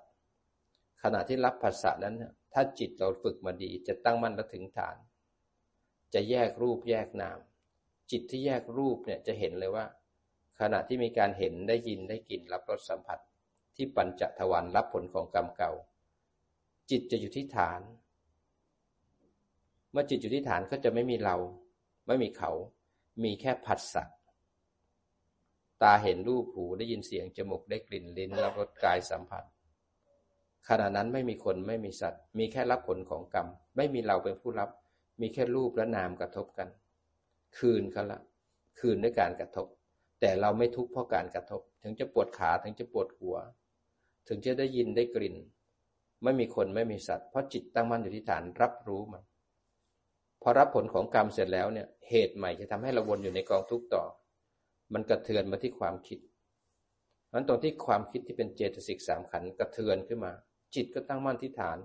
[1.02, 2.14] ขณะที่รับผัสสะนั้น
[2.52, 4.96] ถ้าจิตเราฝึกมาดีจะตั้งมั่นและถึงฐาน
[6.14, 7.38] จะแยกรูปแยกนาม
[8.10, 9.86] จิตที่แยกรูปเนี่ยจะเห็นเลยว่า
[10.60, 13.18] ขณะที่มีการเห็นได้ยินได้กลิ่นรับรสสัมผัส
[13.76, 15.72] ที่ปัญจทวารรับผลของกรรมเก่า
[16.90, 17.80] จิตจะอยู่ที่ฐาน
[19.98, 21.36] มื่อจิตอยู่ที่ฐานก็จะไม่มีเรา
[22.06, 22.50] ไม่มีเขา
[23.24, 24.04] มีแค่ผัสสะ
[25.82, 29.44] ตาเห็นรูปหูได้ยินเสียงจมูกได้กลิ่นลิ้นรับรสกายสัมผัส
[30.68, 34.70] ขณะนั้นไม่มีคนไม่มีสัตว์ มีแค่รับผลของกรรม ไม่มีเราเป็นผู้รับ
[35.20, 36.68] มีแค่รูปและนามกระทบกัน
[37.58, 38.20] คืนเขาละ
[38.80, 39.66] คืนด้วยการกระทบ
[40.20, 43.36] แต่เราไม่ทุกข์เพราะการกระทบ ถึงจะปวดขาถึงจะปวดหัว
[44.28, 45.36] ถึงจะได้ยินได้กลิ่น
[46.22, 49.24] ไม่มีคนไม่มีสัตว์เพราะจิตตั้งมั่นอยู่ที่ฐานรับรู้มัน
[50.46, 54.04] อรับผลของกรรมเสร็จแล้วเนี่ย เหตุใหม่จะทำให้เราวนอยู่ในกองทุกข์ต่อ
[54.92, 56.18] มันกระเทือนมาที่ความคิด
[57.32, 60.32] นั้นตรงที่ความคิดที่เป็นเจตสิกสามขันกระเทือนขึ้นมา
[60.74, 61.78] จิตก็ตั้งมั่นที่ฐาน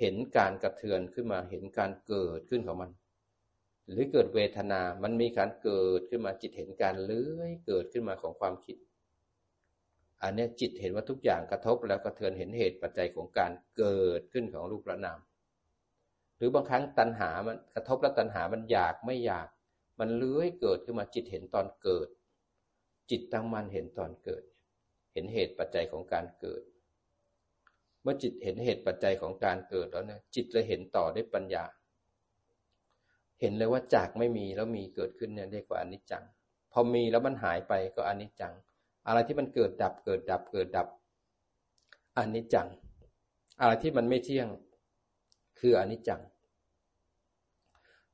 [0.00, 2.90] เห็นการกระเทือนขึ้นมา เห็นการเกิดขึ้นของมัน
[3.86, 8.76] หรือเกิดเวทนา มันมีการเกิดขึ้นมา จิตเห็นการเลื้อยเกิดขึ้นมาของความคิด
[10.22, 15.18] อันนี้จิตเห็นว่าทุกอย่างกระทบแล้วกระเทือนเห็นเหตุปัจจัยของการเกิดขึ้นของรูปและนาม
[16.38, 19.48] หรือบางครั้งตัณหามันกระทบแล้วตัณหามันอยากไม่อยาก
[20.00, 22.08] มันเลื้อยเกิดขึ้นมาจิตเห็นตอนเกิด
[23.10, 24.42] จิตตั้งมันเห็นตอนเกิด
[25.12, 26.62] เห็นเหตุปัจจัยของการเกิด
[28.02, 31.64] เมื่อจิตเห็นเหตุปัจจัยของการเกิดแล้วเนี่ยจิตเลยเห็นต่อด้วยปัญญา
[33.40, 36.24] เห็นเลยว่าจากไม่มีแล้วมีเกิดขึ้นเนี่ยเรียกว่าอนิจจัง
[36.72, 38.54] พอมีแล้วมันหายไปก็อนิจจัง
[39.06, 40.88] อะไรที่มันเกิดดับเกิดดับเกิดดับ
[42.16, 42.68] อนิจจัง
[43.60, 44.48] อะไรที่มันไม่เที่ยง
[45.60, 46.22] คืออนิจจัง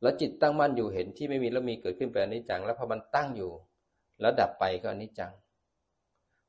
[0.02, 3.52] แล้วจิตตั้งมั่นอยู่เห็นที่ไม่มีแล้วมีเกิดขึ้นเป็นอนิจจัง แล้วพอมันตั้งอยู่
[4.20, 5.32] แล้วดับไปก็อนิจจัง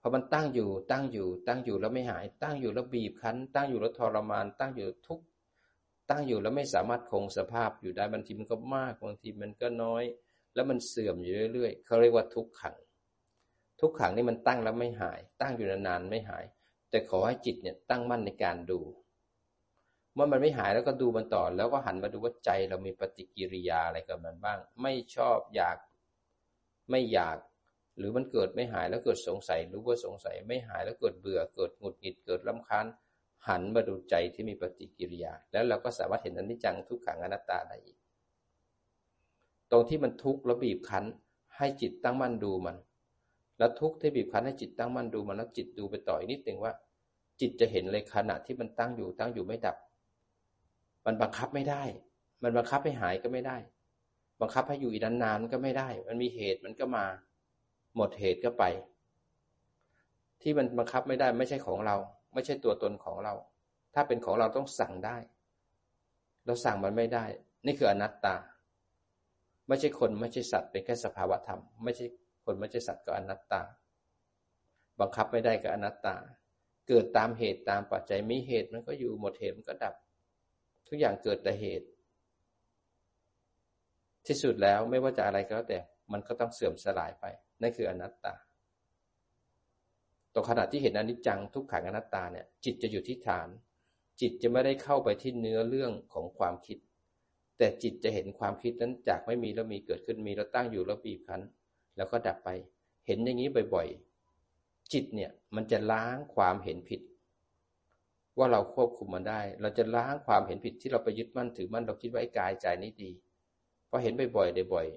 [0.01, 5.21] พอมันตั้งอยู่ ตั้งอยู่ ตั้งอยู่แล้วไม่หาย ตั้งอยู่แล้วบีบคั้น ตั้งอยู่แล้วทรมาน ตั้งอยู่ทุก
[6.09, 10.03] ตั้งอยู่แล้วไม่สามารถคงสภาพอยู่ได้บางทีมันก็มากบางทีมันก็น้อย
[10.55, 12.77] แล้วมันเสื่อมอยู่เรื่อยๆเขาเรียกว่าทุกขัง
[13.79, 16.45] ทุกขังนี่มันตั้งแล้วไม่หาย ตั้งอยู่นานๆไม่หาย
[16.89, 18.79] แต่ขอให้จิตเนี่ยตั้งมั่นในการดู
[20.15, 25.77] เมื่อมันไม่หายแล้วก็ดูมันต่อ แล้วก็หันมาดูว่าใจเรามีปฏิกิริยาอะไรกับมันบ้าง ไม่ชอบอยาก
[26.89, 27.37] ไม่อยาก
[27.97, 32.85] หรือมันเกิดไม่หายแล้วเกิดสงสัย รู้ว่าสงสัยไม่หายแล้วเกิดเบื่อเกิดหงุดหงิดเกิดลำคาญ
[33.47, 37.97] หันมาดูใจที่มีปฏิกิริยา แล้วเราก็สามารถเห็นอนิจจังทุกขังอนัตตาได้อีก
[39.71, 41.05] ตรงที่มันทุกข์แล้วบีบคั้น
[41.57, 42.77] ให้จิตตั้งมั่นดูมัน
[43.57, 46.73] แล้วทุกข์ที่บีบคั้นให้จิตตั้งมั่นดูมันแล้วจิตดูไปต่ออีกนิดหนึ่งว่า
[47.41, 49.75] จิตจะเห็นเลยขณะที่มันตั้งอยู่ตั้งอยู่ไม่ดับ
[51.05, 51.83] มันบังคับไม่ได้
[52.43, 53.57] มันบังคับให้หายก็ไม่ได้
[54.41, 57.05] บังคับให้อยู่อีกนานๆก็ไม่ได้ มันมีเหตุมันก็มา
[57.95, 58.63] หมดเหตุก็ไป
[60.41, 61.95] ที่มันบังคับไม่ได้ ไม่ใช่ของเรา
[62.33, 63.33] ไม่ใช่ตัวตนของเรา
[63.93, 65.17] ถ้าเป็นของเราต้องสั่งได้
[66.45, 67.25] เราสั่งมันไม่ได้
[67.65, 68.35] นี่คืออนัตตา
[69.67, 72.05] ไม่ใช่คนไม่ใช่สัตว์เป็นแค่สภาวะธรรม ไม่ใช่
[72.45, 73.61] คนไม่ใช่สัตว์ก็อนัตตา
[74.99, 76.15] บังคับไม่ได้ก็อนัตตา
[76.87, 79.95] เกิดตามเหตุตามปัจจัยมีเหตุมันก็อยู่หมดเหตุมันก็ดับ
[80.87, 81.87] ทุกอย่างเกิดแต่เหตุ
[84.27, 85.79] ที่สุดแล้วไม่ว่าจะอะไรก็แล้วแต่
[86.11, 87.25] มันก็ต้องเสื่อมสลายไป
[87.61, 88.33] นั่นคืออนัตตา
[90.33, 93.47] ตรงขณะที่เห็นอนิจจังทุกขังอนัตตาเนี่ย จิตจะอยู่ที่ฐาน
[94.21, 96.77] จิตจะไม่ได้เข้าไปที่เนื้อเรื่องของความคิด
[97.57, 101.41] แต่จิตจะเห็นความคิดนั้นจากไม่มีแล้วมีเกิดขึ้นมีแล้วตั้งอยู่แล้วบีบคั้น
[101.97, 102.49] แล้วก็ดับไป
[103.07, 103.87] เห็นอย่างนี้บ่อย
[104.39, 107.01] ๆ จิตเนี่ยมันจะล้างความเห็นผิด
[108.37, 113.11] ว่าเราควบคุมมันได้ เราจะล้างความเห็นผิดที่เราไปยึดมั่นถือมั่นเราคิดว่าไอ้กายใจนี้ดี
[113.89, 114.87] พอเห็นบ่อยๆบ่อย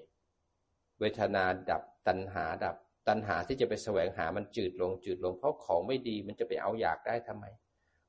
[0.99, 2.75] เวทนาดับตัณหาดับ
[3.07, 7.45] ตัณหาที่จะไปแสวงหามันจืดลงจืดลง เพราะของไม่ดีมันจะไปเอาอยากได้ทำไม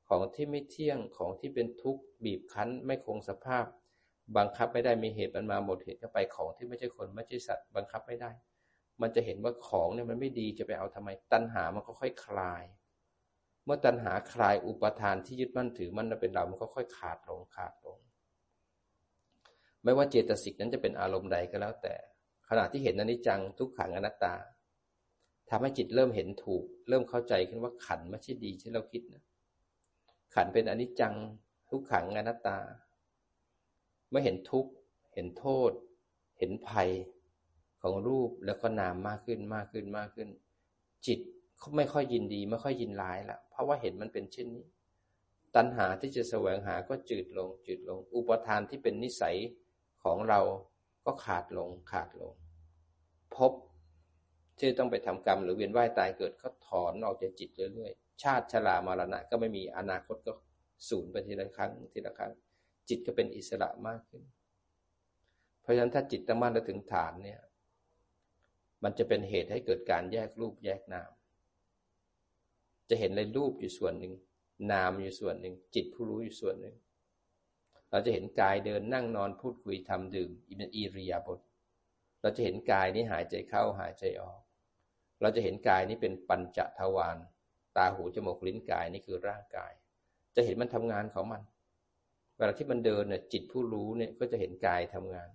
[0.07, 3.65] ของที่ไม่เที่ยงของที่เป็นทุกข์บีบคั้นไม่คงสภาพ
[4.37, 8.31] บังคับไม่ได้มีเหตุมันมาหมดเหตุก็ไปของที่ไม่ใช่คนไม่ใช่สัตว์บังคับไม่ได้
[9.01, 12.63] มันจะเห็นว่าของเนี่ยมันไม่ดีจะไปเอาทำไม ตัณหามันก็ค่อยคลาย
[13.65, 17.97] เมื่อตัณหาคลายอุปทานที่ยึดมั่นถือมั่นเป็นเรา มันก็ค่อยขาดลงขาดลง
[19.83, 21.95] ไม่ว่าเจตสิกนั้นจะเป็นอารมณ์ใดก็แล้วแต่
[22.49, 24.35] ขณะที่เห็นอนิจจังทุกขังอนัตตา
[25.49, 29.23] ทำให้จิตเริ่มเห็นถูก เริ่มเข้าใจขึ้นว่าขันไม่ใช่ดีที่เราคิดนะ
[30.35, 31.15] ขันเป็นอนิจจัง
[31.69, 32.57] ทุกขังอนัตตา
[34.09, 34.71] เมื่อเห็นทุกข์
[35.13, 35.71] เห็นโทษ
[36.39, 36.89] เห็นภัย
[37.81, 40.29] ของรูปแล้วก็นามมากขึ้นมากขึ้นมากขึ้น
[41.07, 41.19] จิต
[41.77, 44.65] ไม่ค่อยยินดี ไม่ค่อยยินร้ายละเพราะว่าเห็นมันเป็นเช่นนี้
[45.55, 49.37] ตัณหาที่จะแสวงหาก็จืดลง จืดลง อุปทานที่เป็นนิสัย
[50.03, 50.39] ของเรา
[51.05, 52.33] ก็ขาดลงขาดลง
[53.35, 53.51] พบ
[54.59, 60.33] ที่ต้องไปทำกรรมหรือเวียนว่ายตายเกิดก็ถอนออกจากจิตเรื่อยๆ ชาติชรามรณะก็ไม่มีอนาคตก็
[60.89, 62.31] สูญไปทีละครั้งทีละครั้ง
[62.89, 64.23] จิตก็เป็นอิสระมากขึ้น
[65.61, 67.39] เพราะฉะนั้นถ้าจิตตั้งมั่นแล้วถึงฐานเนี่ย
[68.83, 71.11] มันจะเป็นเหตุให้เกิดการแยกรูปแยกนาม
[72.91, 74.13] จะเห็นในรูปอยู่ส่วนหนึ่ง
[74.71, 76.75] นามอยู่ส่วนหนึ่ง จิตผู้รู้อยู่ส่วนหนึ่ง
[77.91, 80.29] เราจะเห็นกายเดินนั่งนอนพูดคุยทำดื่ม
[80.75, 81.39] อิริยาบถ
[82.21, 84.39] เราจะเห็นกายนี้หายใจเข้าหายใจออก
[85.21, 87.17] เราจะเห็นกายนี้เป็นปัญจทวาร
[87.77, 89.71] ตาหูจมูกลิ้นกายนี่คือร่างกาย
[90.35, 91.41] จะเห็นมันทำงานของมัน
[92.35, 95.29] เวลาที่มันเดินเนี่ยจิตผู้รู้เนี่ยก็จะเห็นกายทำงาน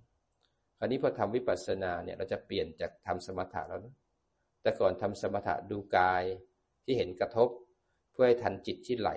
[0.79, 3.95] คราวนี้พอทำวิปัสสนาเนี่ยเราจะเปลี่ยนจากทำสมถะแล้วนะ
[4.63, 6.23] แต่ก่อนทำสมถะดูกาย
[6.87, 7.49] ที่เห็นกระทบ
[8.13, 9.11] เพื่อให้ทันจิตที่ไหล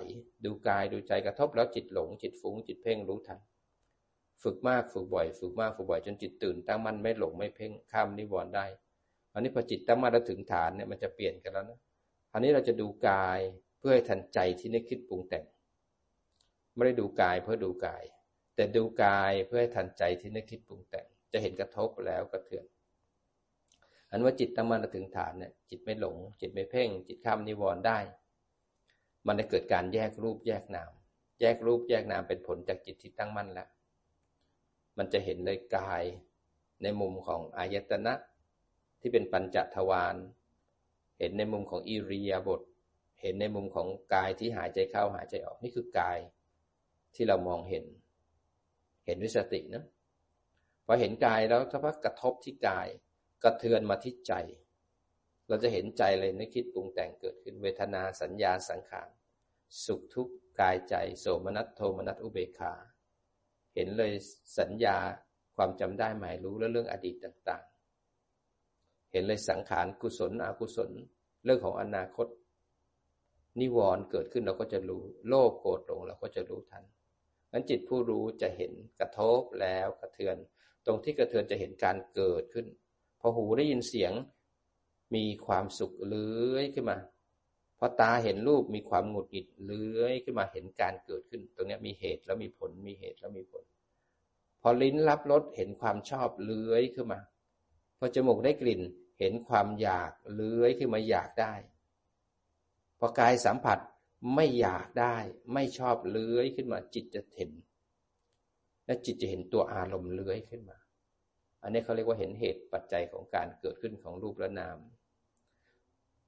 [0.44, 3.40] ดูกายดูใจกระทบแล้วจิตหลง จิตฟุ้งจิตเพ่งรู้ทัน
[4.42, 8.66] ฝึกมากฝึกบ่อย ฝึกมากฝึกบ่อยจนจิตตื่นตั้งมั่นไม่หลงไม่เพ่งข้ามนิวรณ์ได้
[9.32, 11.80] อันนี้พอจิตตั้งมั่นแล้วถึงฐานเนี่ยมันจะเปลี่ยนกันแล้วนะ
[12.32, 13.40] อันนี้เราจะดูกาย
[13.78, 15.44] เพื่อให้ทันใจที่นึกคิดปรุงแต่ง
[16.74, 18.04] ไม่ได้ดูกายเพื่อดูกาย
[18.56, 22.64] แต่ดูกายเพื่อให้ทันใจที่นึกคิดปรุงแต่ง จะเห็นกระทบแล้วกระเทือน
[24.10, 27.98] อันว่าจิตตั้งมั่นถึงฐานเนี่ยจิตไม่หลง จิตไม่เพ่ง จิตข้ามนิวรณ์ได้
[29.26, 30.90] มันจะเกิดการแยกรูปแยกนาม
[31.40, 33.68] แยกรูปแยกนามเป็นผลจากจิตที่ตั้งมั่นแล้ว
[34.98, 36.02] มันจะเห็นในกาย
[36.82, 38.14] ในมุมของอายตนะ
[39.00, 40.16] ที่เป็นปัญจทวาร
[41.18, 42.60] เห็นในมุมของอิริยาบถ
[43.20, 46.18] เห็นในมุมของกายที่หายใจเข้าหายใจออกนี่คือกาย
[47.14, 47.84] ที่เรามองเห็น
[49.06, 49.84] เห็นด้วิสตินะ
[50.86, 52.88] พอเห็นกายแล้วถ้าพักกระทบที่กาย
[53.42, 54.34] กระเทือนมาที่ใจ
[55.48, 59.08] เราจะเห็นใจเลยนึกคิดปรุงแต่งเกิดขึ้นเวทนาสัญญาสังขาร
[59.84, 62.72] สุขทุกข์กายใจ โสมนัสโทมนัสอุเบกขา
[63.74, 64.12] เห็นเลย
[64.58, 64.96] สัญญา
[65.56, 70.90] ความจำได้หมายรู้และเรื่องอดีตต่างๆ เห็นเลยสังขารกุศลอกุศล
[71.44, 72.26] เรื่องของอนาคต
[73.60, 76.84] นิวรณ์เกิดขึ้นเราก็จะรู้ โลภโกรธลงเราก็จะรู้ทัน
[77.52, 80.36] นั้นจิตผู้รู้จะเห็นกระทบแล้วกระเทือน
[80.86, 82.66] ตรงที่กระเทือนจะเห็นการเกิดขึ้น
[83.20, 84.12] พอหูได้ยินเสียง
[85.14, 86.98] มีความสุขเลื้อยขึ้นมา
[87.78, 93.64] พอตาเห็นรูปมีความหงุดหงิดเลื้อยขึ้นมาเห็นการเกิดขึ้น ตรงนี้มีเหตุแล้วมีผลมีเหตุแล้วมีผล
[94.60, 97.20] พอลิ้นรับรสเห็นความชอบเลื้อยขึ้นมา
[97.98, 98.80] พอจมูกได้กลิ่น
[99.18, 101.54] เห็นความอยากเลื้อยขึ้นมาอยากได้
[102.98, 103.78] พอกายสัมผัส
[104.34, 105.16] ไม่อยากได้
[105.52, 107.50] ไม่ชอบเลื้อยขึ้นมาจิตจะเห็น
[108.86, 110.79] และจิตจะเห็นตัวอารมณ์เลื้อยขึ้นมา
[111.62, 114.78] อันนี้เขาเรียกว่าเห็นเหตุปัจจัยของการเกิดขึ้นของรูปและนาม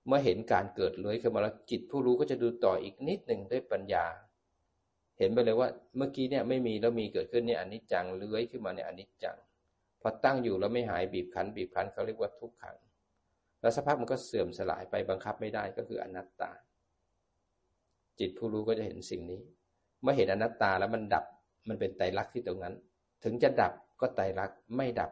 [0.07, 4.05] เมื่อเห็นการเกิดเลื้อยขึ้นมาแล้วจิตผู้รู้ก็จะดูต่ออีกนิดหนึ่งด้วยปัญญา
[5.19, 9.37] เห็นไปเลยว่า เมื่อกี้เนี่ยไม่มีแล้วมีเกิดขึ้นเนี่ยอนิจจังเลื้อยขึ้นมาเนี่ยอนิจจัง
[10.01, 12.77] พอตั้งอยู่แล้วไม่หายบีบคั้นบีบคั้นเขาเรียกว่าทุกขัง
[13.61, 16.51] แล้วสภาพมันก็เสื่อมสลายไปบังคับไม่ได้ก็คืออนัตตา
[18.19, 19.41] จิตผู้รู้ก็จะเห็นสิ่งนี้
[20.03, 21.25] เมื่อเห็นอนัตตาแล้วมันดับ
[21.69, 22.75] มันเป็นไตรลักษณ์ที่ตรงนั้น
[23.25, 25.11] ถึงจะดับก็ไตรลักษณ์ไม่ดับ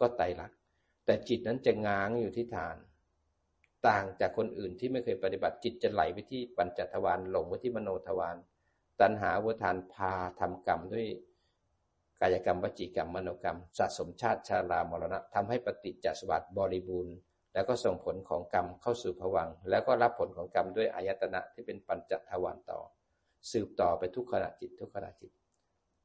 [0.00, 0.58] ก็ไตรลักษณ์
[1.04, 2.76] แต่จิตนั้นจะง้างอยู่ที่ฐาน
[3.88, 8.36] ต่างจากคนอื่นที่ไม่เคยปฏิบัติจิตจะไหลไปที่ปัญจทวารหลงไปที่มโนทวาร
[9.00, 11.06] ตัณหาวัฏานพาทำกรรมด้วย
[12.20, 17.16] กายกรรมวจีกรรมมโนกรรมสะสมชาติชาลามรณะทำให้ปฏิจจสวัสดิ์บริบูรณ์
[17.54, 22.80] แล้วก็ส่งผลของกรรมเข้าสู่ผวัง แล้วก็รับผลของกรรมด้วยอายตนะที่เป็นปัญจทวารต่อ
[23.50, 25.32] สืบต่อไปทุกขณะจิตทุกขณะจิต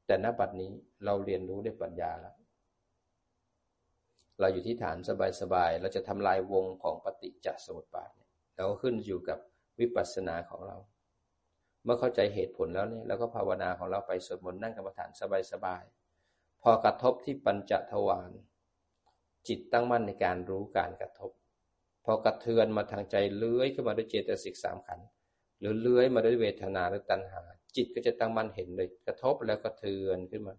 [0.06, 0.70] แต่ณบัดนี้
[1.04, 2.34] เราเรียนรู้ด้วยปัญญาแล้ว
[4.40, 4.96] เราอยู่ที่ฐาน
[5.40, 9.38] สบายๆ เราจะทำลายวงของปฏิจจสมุปบาทเนี่ยเราก็ขึ้นอยู่กับ
[9.80, 10.76] วิปัสสนาของเรา
[11.84, 15.10] เมื่อเข้าใจเหตุผลแล้วเนี่ยเราก็ภาวนาของเราไปสวดมนต์นั่งกรรมฐาน
[15.52, 18.30] สบายๆ พอกระทบที่ปัญจทวาร
[19.48, 21.30] จิตตั้งมั่นในการรู้การกระทบ
[22.04, 25.00] พอกระเทือนมาทางใจเลื้อยขึ้นมาด้วยเจตสิกสามขัน
[25.60, 27.42] หรือเลื้อยมาด้วยเวทนาหรือตัณหา
[27.76, 30.54] จิตก็จะตั้งมั่นเห็นเลยกระทบแล้วกระเทือนขึ้นมา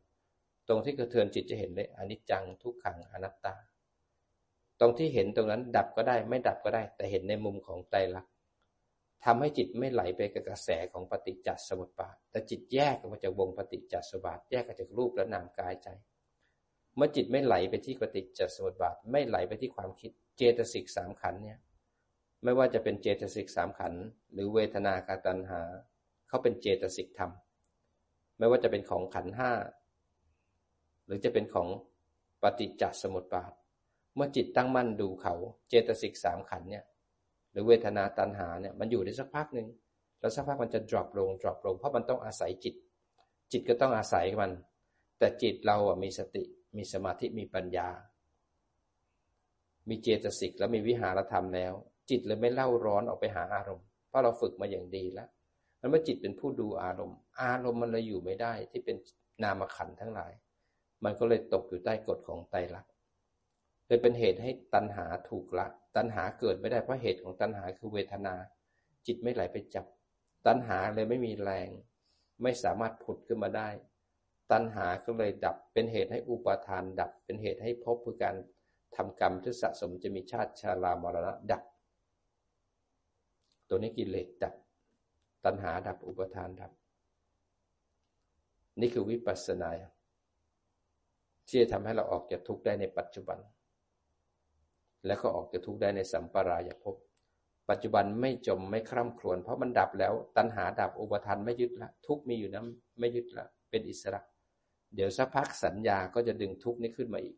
[0.68, 3.56] ตรงที่กระเทือนจิตจะเห็นเลยอนิจจังทุกขังอนัตตา
[4.80, 8.32] ตรงที่เห็นตรงนั้นดับก็ได้ไม่ดับก็ได้ แต่เห็นในมุมของไตรลักษณ์
[9.26, 15.88] ทำให้จิตไม่ไหลไปกับกระแสของปฏิจจสมุปบาท แต่จิตแยกออกมาจากวงปฏิจจสมุปบาท แยกออกจากรูปและนามกายใจ
[16.96, 21.60] เมื่อจิตไม่ไหลไปที่ปฏิจจสมุปบาท ไม่ไหลไปที่ความคิด เจตสิกสามขันเนี่ย
[22.44, 23.94] ไม่ว่าจะเป็นเจตสิกสามขัน
[24.34, 25.62] หรือเวทนาการตัณหา
[26.28, 27.32] เขาเป็นเจตสิกธรรม
[28.38, 29.52] ไม่ว่าจะเป็นของขันห้า
[31.06, 31.68] หรือจะเป็นของ
[32.42, 33.52] ปฏิจจสมุปบาท
[34.16, 35.34] เมื่อจิตตั้งมั่นดูเขา
[35.70, 36.86] เจตสิกสามขันเนี่ย
[37.52, 39.68] หรือเวทนาตัณหาเนี่ยมันอยู่ได้สักพักหนึ่ง
[40.20, 42.76] แล้วสักพักมันจะ drop ลง drop ลงเพราะมันต้องอาศัยจิต
[43.52, 44.52] จิตก็ต้องอาศัยมัน
[45.20, 46.44] แต่จิตเราอะมีสติ
[46.78, 47.90] มีสมาธิมีปัญญา
[49.90, 51.74] มีเจตสิกแล้วมีวิหารธรรมแล้ว
[52.10, 55.30] จิตเลยไม่เล่าร้อนออกไปหาอารมณ์เพราะเราฝึกมาอย่างดีแล้ว
[55.80, 58.96] มันเมื่อจิตเป็นผู้ดูอารมณ์ อารมณ์มันเลยอยู่ไม่ได้ที่เป็น
[59.44, 60.32] นามขันทั้งหลาย
[61.06, 62.92] มันก็เลยตกอยู่ใต้กฎของไตรลักษณ์
[63.88, 68.36] เลยเป็นเหตุให้ตัณหาถูกละ ตัณหาเกิดไม่ได้เพราะเหตุของตัณหาคือเวทนา
[69.08, 69.86] จิตไม่ไหลไปจับ
[70.48, 71.70] ตัณหาเลยไม่มีแรง
[72.44, 73.70] ไม่สามารถผุดขึ้นมาได้
[74.52, 78.36] ตัณหาก็เลยดับเป็นเหตุให้อุปาทานดับ เป็นเหตุให้พบคือการ
[78.96, 81.64] ทำกรรมที่สะสมจะมีชาติชาลามรณะดับ
[83.68, 84.56] ตัวนี้กิเลสดับ
[85.46, 86.72] ตัณหาดับอุปทานดับ
[88.80, 89.70] นี่คือวิปัสสนา
[91.48, 93.40] ที่จะทำให้เราออกจากทุกข์ได้ในปัจจุบัน
[95.06, 96.96] และก็ออกจากทุกข์ได้ในสัมปรายภพ
[97.70, 102.66] ปัจจุบันไม่จมไม่คร่ำครวญเพราะมันดับแล้ว ตัณหาดับอุปทานไม่ยึดละ ทุกมีอยู่นั้น
[103.00, 104.22] ไม่ยึดละ เป็นอิสระ
[104.96, 107.38] เดี๋ยวสักพักสัญญาก็จะดึงทุกนี้ขึ้นมาอีก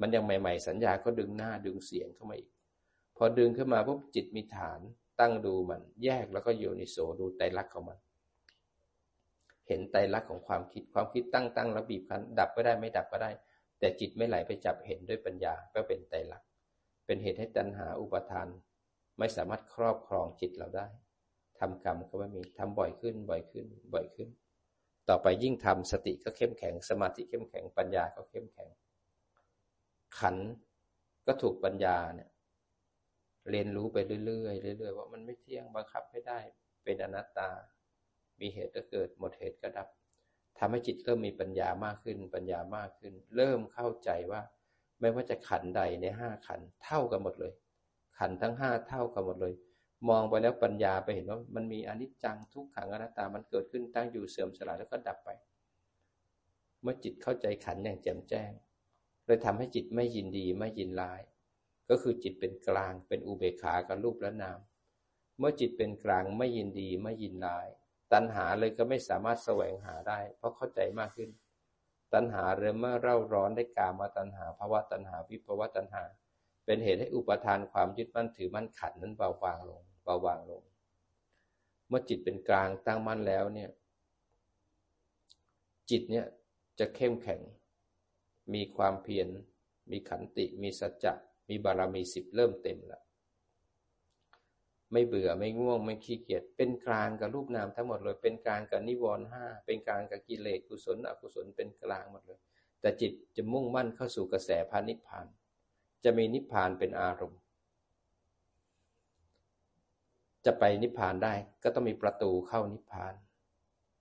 [0.00, 2.50] มันยังใหม่ ๆ สัญญาก็ดึงหน้าดึงเสียงเข้ามาอีก
[3.16, 4.80] พอดึงขึ้นมาปุ๊บจิตมีฐาน
[5.20, 7.98] ตั้งดูมัน แยกแล้วก็โยนิโสดูไตรลักษณ์ของมัน
[9.66, 13.30] เห็นไตรลักษณ์ของความคิดความคิดตั้งตั้งแล้วบีบคั้นดับก็ได้ไม่ดับก็ได้
[13.78, 16.48] แต่จิตไม่ไหลไปจับเห็นด้วยปัญญาก็เป็นไตรลักษณ์
[17.06, 18.48] เป็นเหตุให้ตัณหาอุปทาน
[19.18, 20.86] ไม่สามารถครอบครองจิตเราได้
[21.58, 24.28] ทำกรรมก็ไม่มีทำบ่อยขึ้นบ่อยขึ้นบ่อยขึ้น
[25.08, 28.68] ต่อไปยิ่งทำสติก็เข้มแข็งสมาธิเข้มแข็งปัญญาก็เข้มแข็ง
[30.18, 30.36] ขัน
[31.26, 32.30] ก็ถูกปัญญาเนี่ย
[33.50, 33.96] เรียนรู้ไป
[34.26, 36.38] เรื่อยๆเรื่อยๆว่ามันไม่เที่ยงบังคับไม่ได้
[36.84, 37.50] เป็นอนัตตา
[38.42, 39.88] มีเหตุก็เกิด หมดเหตุก็ดับ
[40.58, 44.40] ทำให้จิตเริ่มมีปัญญามากขึ้น ปัญญามากขึ้น เริ่มเข้าใจว่า
[45.00, 47.52] ไม่ว่าจะขันใดในห้าขันเท่ากันหมดเลย
[48.18, 49.54] ขันทั้งห้าเท่ากันหมดเลย
[50.08, 55.30] มองไปแล้วปัญญาไปเห็นว่ามันมีอนิจจังทุกขังอนัตตา มันเกิดขึ้นตั้งอยู่เสื่อมสลายแล้วก็ดับไป
[56.82, 58.50] เมื่อจิตเข้าใจขันอย่างแจ่มแจ้ง
[59.26, 61.20] เลยทำให้จิตไม่ยินดีไม่ยินร้าย
[61.88, 64.58] ก็คือจิตเป็นกลางเป็นอุเบกขากับรูปและนาม
[65.38, 67.68] เมื่อจิตเป็นกลางไม่ยินดีไม่ยินร้าย
[68.12, 71.30] ตัณหาเลยก็ไม่สามารถแสวงหาได้ เพราะเข้าใจมากขึ้น
[72.14, 76.02] ตัณหาเริ่มเมื่อเร่าร้อนได้กามาตัณหาภาวะตัณหาวิภาวะตัณหา
[76.64, 80.62] เป็นเหตุให้อุปทานความยึดมั่นถือมั่นขันนั้นเบาบางลงเบาบางลง
[81.88, 83.70] เมื่อจิตเป็นกลางตั้งมั่นแล้วเนี่ย
[85.90, 86.26] จิตเนี่ย
[86.78, 87.40] จะเข้มแข็ง
[88.54, 89.28] มีความเพียร
[89.90, 91.12] มีขันติ มีสัจจะ
[91.48, 93.02] มีบารมีสิบเริ่มเต็มแล้ว
[94.92, 102.40] ไม่เบื่อไม่ง่วงไม่ขี้เกียจเป็นกลางกับรูปนามทั้งหมดเลยเป็นกลางกับนิวรณ์ห้าเป็นกลางกับกิเลสกุศลอกุศลเป็นกลางหมดเลย
[102.80, 105.26] แต่จิตจะมุ่งมั่นเข้าสู่กระแสพานิพพาน
[106.04, 107.40] จะมีนิพพานเป็นอารมณ์
[110.44, 113.14] จะไปนิพพานได้ก็ต้องมีประตูเข้านิพพาน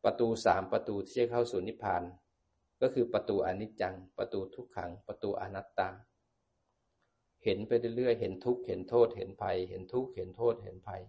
[0.04, 2.04] ประตูสามประตูที่จะเข้าสู่นิพพาน
[2.82, 5.90] ก็คือประตูอนิจจัง ประตูทุกขัง ประตูอนัตตา
[7.44, 11.02] เห็นไปเรื่อยๆ เห็นทุกข์ เห็นโทษ เห็นภัย เห็นทุกข์ เห็นโทษ เห็นภัย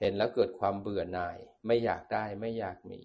[0.00, 3.00] เห็นแล้วเกิดความเบื่อหน่าย ไม่อยากได้ ไม่อยากมี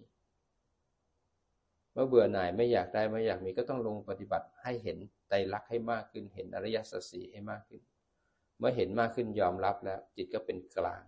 [1.93, 7.82] เมื่อเบื่อหน่าย ไม่อยากได้ ไม่อยากมี ก็ต้องลงปฏิบัติให้เห็นไตรลักษณ์ให้มากขึ้น เห็นอริยสัจสี่ให้มากขึ้น
[8.57, 11.03] เมื่อเห็นมากขึ้นยอมรับแล้ว จิตก็เป็นกลาง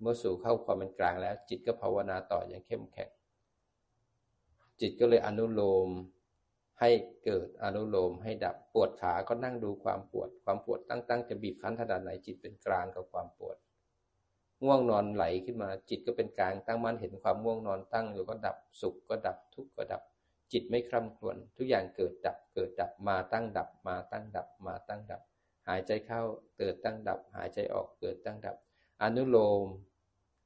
[0.00, 3.10] เมื่อสู่เข้าความเป็นกลางแล้ว จิตก็ภาวนาต่ออย่างเข้มแข็ง
[4.80, 5.88] จิตก็เลยอนุโลม
[6.80, 6.90] ให้
[7.24, 13.56] เกิดอนุโลมให้ดับปวดขาก็นั่งดูความปวด ความปวดตั้งๆจะบีบคั้นขนาดไหนจิตเป็นกลางกับความปวด
[14.64, 20.02] ง่วงนอนไหลขึ้นมาจิตก็เป็นกลางตั้งมั่นเห็นความง่วงนอนตั้งอยู่ก็ดับสุขก็ดับทุกข์ก็ดับ
[20.52, 25.20] จิตไม่คร่ำครวญทุกอย่างเกิดดับเกิดดับมาตั้งดับ มาตั้งดับ มาตั้งดับ
[25.68, 26.22] หายใจเข้า
[26.58, 28.56] เกิดตั้งดับ หายใจออกเกิดตั้งดับ
[29.02, 29.66] อนุโลม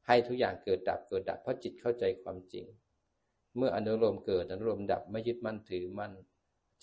[0.06, 2.64] ให้ทุกอย่างเกิดดับเกิดดับเพราะจิตเข้าใจความจริง
[3.56, 6.12] เมื่ออนุโลมเกิดอนุโลมดับไม่ยึดมั่นถือมั่น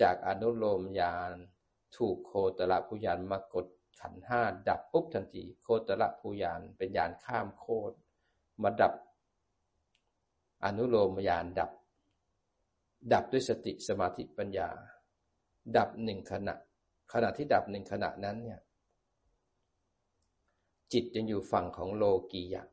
[0.02, 1.34] จากอนุโลมยาน
[1.98, 3.68] ถูกโคตรภูยานมากด
[4.02, 7.96] ขันห้าดับปุ๊บทันทีโคตรภูยานเป็นยานข้ามโคตร
[8.64, 8.94] มาดับ
[10.66, 11.72] อนุโลมยานดับ
[13.14, 14.70] ดับด้วยสติสมาธิปัญญา
[15.78, 16.54] ดับหนึ่งขณะ
[17.14, 18.60] ขณะที่ดับหนึ่งขณะนั้นเนี่ย
[20.94, 22.64] จิตยังอยู่ฝั่งของโลกียะ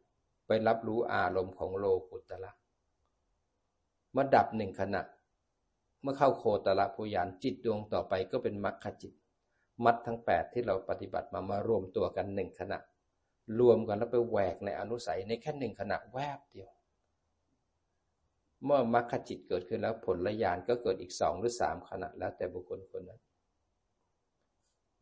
[0.47, 2.53] ไปรับรู้อารมณ์ของโลกุตละ
[4.17, 5.03] เมื่อดับหนึ่งขณะ
[6.03, 9.12] เมื่อเข้าโคตรภูยานจิตดวงต่อไปก็เป็นมรรคจิต
[9.85, 12.79] มัดทั้งแปดที่เราปฏิบัติมามารวมตัวกันหนึ่งขณะ
[13.61, 16.71] รวมกันแล้วไปแหวกในอนุสัยในแค่หนึ่งขณะแวบเดียว
[18.64, 23.21] เมื่อมรรคจิตเกิดขึ้นแล้วผลละยานก็เกิดอีกสองหรือสามขณะแล้วแต่บุคคลคนนั้น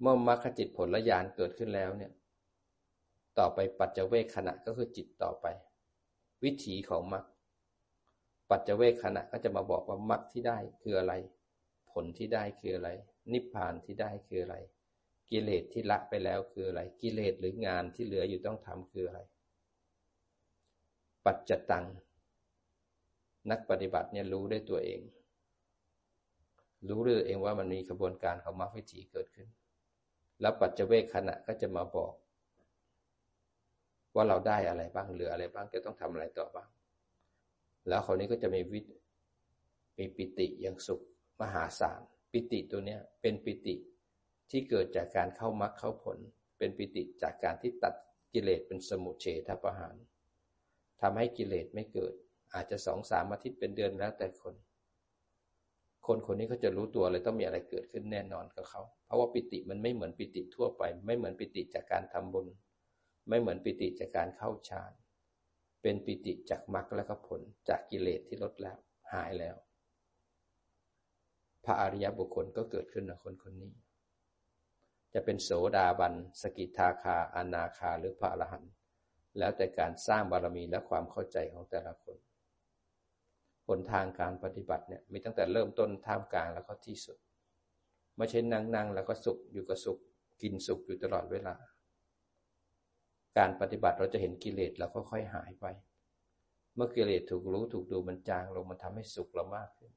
[0.00, 2.12] เมื่อมรรคจิตผลละยานเกิดขึ้นแล้วเนี่ย
[3.38, 5.46] ต่อไปปัจเจเวคขณะก็คือจิตต่อไป
[6.44, 7.24] วิถีของมรรค
[8.50, 11.14] ปัจเจเวคขณะก็จะมาบอกว่ามรรคที่ได้คืออะไร
[11.92, 12.90] ผลที่ได้คืออะไร
[13.32, 14.56] นิพพานที่ได้คืออะไร
[15.30, 19.20] กิเลสที่ละไปแล้วคืออะไร กิเลสหรืองานที่เหลืออยู่ต้องทำคืออะไร
[21.24, 21.86] ปัจจตัง
[23.50, 25.00] นักปฏิบัติเนี่ยรู้ได้ตัวเอง
[26.88, 29.48] รู้ด้วยเองว่ามันมีกระบวนการของมรรควิถีเกิดขึ้น
[30.40, 32.14] แล้วปัจเจเวคขณะก็จะมาบอก
[34.14, 36.68] ว่าเราได้อะไรบ้างเหลืออะไรบ้างจะต้องทำอะไรต่อบ้าง
[37.88, 38.80] แล้วคราวนี้ก็จะมีวิ
[39.98, 41.00] มีปิติอย่างสุข
[41.40, 42.00] มหาศาล
[42.32, 43.74] ปิติตัวเนี้ยเป็นปิติ
[44.50, 46.18] ที่เกิดจากการเข้ามรรคเข้าผล
[46.58, 47.94] เป็นปิติจากการที่ตัด
[48.32, 49.96] กิเลสเป็นสมุทเฉทประหาร
[51.00, 52.14] ทำให้กิเลสไม่เกิด
[52.54, 54.54] อาจจะสองสามอาทิตย์เป็นเดือนแล้วแต่คน
[56.06, 62.46] คนคนนี้เขาจะรู้ตัวเลยต้องมีอะไรเกิดขึ้นแน่นอนกับเขา เพราะว่าปิติมันไม่เหมือนปิติทั่วไป ไม่เหมือนปิติจากการทำบุญ
[63.28, 64.92] ไม่เหมือนปิติจากการเข้าฌาน
[65.86, 68.76] เป็นปิติจากมรรคและก็ผลจากกิเลสที่ลดแล้ว
[69.12, 69.56] หายแล้ว
[71.64, 73.72] พระอริยบุคคลก็เกิดขึ้นในคนคนนี้
[75.14, 78.72] จะเป็นโสดาบัน สกิทาคาอนาคาหรือพระอรหันต์
[79.38, 82.16] แล้วแต่การสร้างบารมีและความเข้าใจของแต่ละคน
[83.66, 87.16] หนทางการปฏิบัติเนี่ยมีตั้งแต่เริ่มต้นท่ามกลางแล้วก็ที่สุด
[88.16, 89.98] ไม่ใช่นั่งนั่งแล้วก็สุขอยู่กับสุข
[90.42, 91.54] กินสุขอยู่ตลอดเวลา
[93.38, 95.66] การปฏิบัติเราจะเห็นกิเลสเราค่อยๆหายไป
[96.74, 99.92] เมื่อกิเลสถูกรู้ถูกดูมันจางลงมันทำให้สุขเรามากขึ้น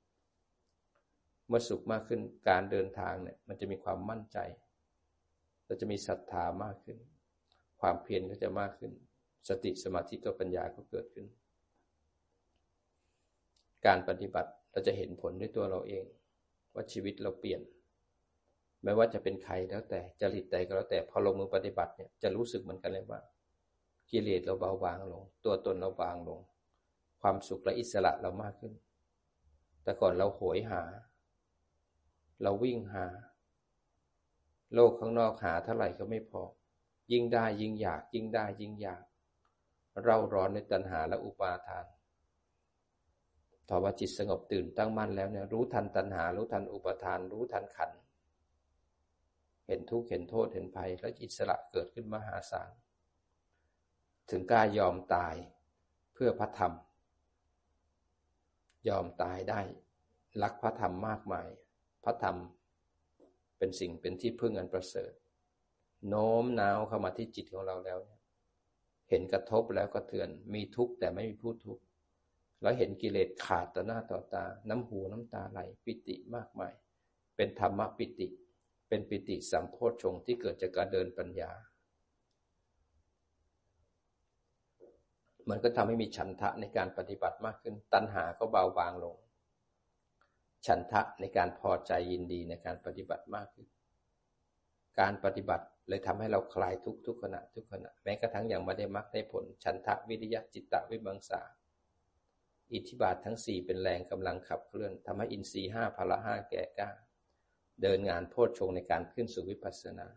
[1.47, 2.19] เมื่อสุขมากขึ้น
[2.49, 4.38] การเดินทางเนี่ยมันจะมีความมั่นใจ
[5.65, 6.97] เราจะมีศรัทธามากขึ้น
[7.81, 8.91] ความเพียรก็จะมากขึ้น
[9.49, 11.25] สติสมาธิตัวปัญญาก็เกิดขึ้น
[13.85, 16.05] การปฏิบัติเราจะเห็นผลด้วยตัวเราเอง
[16.73, 17.61] ว่าชีวิตเราเปลี่ยน
[18.84, 23.19] ไม่ว่าจะเป็นใครแล้วแต่จริตใดก็แล้วแต่พอลงมือปฏิบัติเนี่ยจะรู้สึกเหมือนกันเลยว่า
[24.11, 26.39] กิเลสเราเบาบางลง ตัวตนเราบางลง
[27.21, 28.73] ความสุขและอิสระเรามากขึ้น
[29.84, 30.84] แต่ก่อนเราโหยหา
[32.43, 33.05] เราวิ่งหา
[34.73, 36.43] โลกข้างนอกหาเท่าไหร่ก็ไม่พอ
[37.11, 39.03] ยิ่งได้ยิ่งอยาก ยิ่งได้ยิ่งอยาก
[40.03, 41.86] เราร้อนในตัณหาและอุปาทาน
[43.67, 47.91] ถ้าว่าจิตสงบตื่นตั้งมั่นแล้วเนี่ยรู้ทันตัณหา รู้ทันอุปทาน รู้ทันขัน
[49.68, 52.72] เห็นทุกข์เห็นโทษเห็นภัย แล้วอิสระเกิดขึ้นมหาศาล
[54.30, 55.36] ถึงกล้ายอมตาย
[56.13, 56.74] เพื่อพระธรรม
[58.88, 59.61] ยอมตายได้
[60.41, 61.47] รักพระธรรมมากมาย
[62.03, 62.38] พระธรรม
[63.57, 65.13] เป็นสิ่งเป็นที่พึ่งอันประเสริฐ
[66.07, 67.99] โน้มน้าวเข้ามาที่จิตของเราแล้ว
[69.09, 71.84] เห็นกระทบแล้วก็เถือน มีทุกข์แต่ไม่มีผู้ทุกข์
[72.61, 76.74] แล้วเห็นกิเลสขาดต่อหน้าต่อตา น้ำหูน้ำตาไหลปิติมากมาย
[77.36, 78.28] เป็นธรรมปิติ
[78.89, 81.51] เป็นปิติสัมโพชฌงที่เกิดจากการเดินปัญญา
[85.49, 89.15] มันก็ทำให้มีฉันทะในการปฏิบัติมากขึ้น ตัณหาก็เบาบางลง
[90.67, 93.67] ฉันทะในการพอใจยินดีในการปฏิบัติมากขึ้น
[94.99, 101.41] การปฏิบัติเลยทำให้เราคลายทุกทุกขณะทุกขณะแม้กระทั่งอย่างไม่ได้มรรคได้ผล ฉันทะวิริยะจิตตะวิบังสา
[102.73, 106.89] อิทธิบาททั้งสี่เป็นแรงกำลังขับเคลื่อนทำให้อินทรีห้าพละห้าแก่กล้า
[107.82, 110.07] เดินงานโพชฌงในการขึ้นสู่วิปัสสนา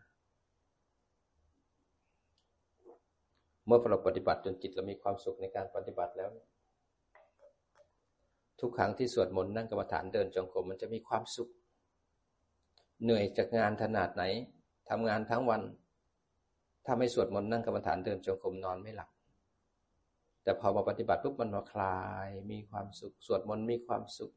[3.66, 6.30] เมื่อเราปฏิบัติจนจิตเรามีความสุขในการปฏิบัติแล้ว
[8.60, 11.50] ทุกครั้งที่สวดมนต์นั่งกรรมฐานเดินจงกรมมันจะมีความสุข
[13.02, 14.22] เหนื่อยจากงานขนาดไหน
[14.90, 15.62] ทำงานทั้งวัน
[16.86, 19.10] ถ้าไม่สวดมนต์นั่งกรรมฐานเดินจงกรมนอนไม่หลับ
[20.42, 24.32] แต่พอมาปฏิบัติปุ๊บมันมาคลาย มีความสุข สวดมนต์มีความสุข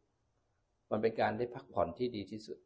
[0.91, 2.57] มันเป็นการได้พักผ่อนที่ดีที่สุด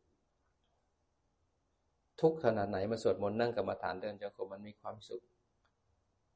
[2.22, 5.24] ทุกขนาดไหนมาสวดมนต์นั่งกรรมฐานเดินจงกรมมันมีความสุข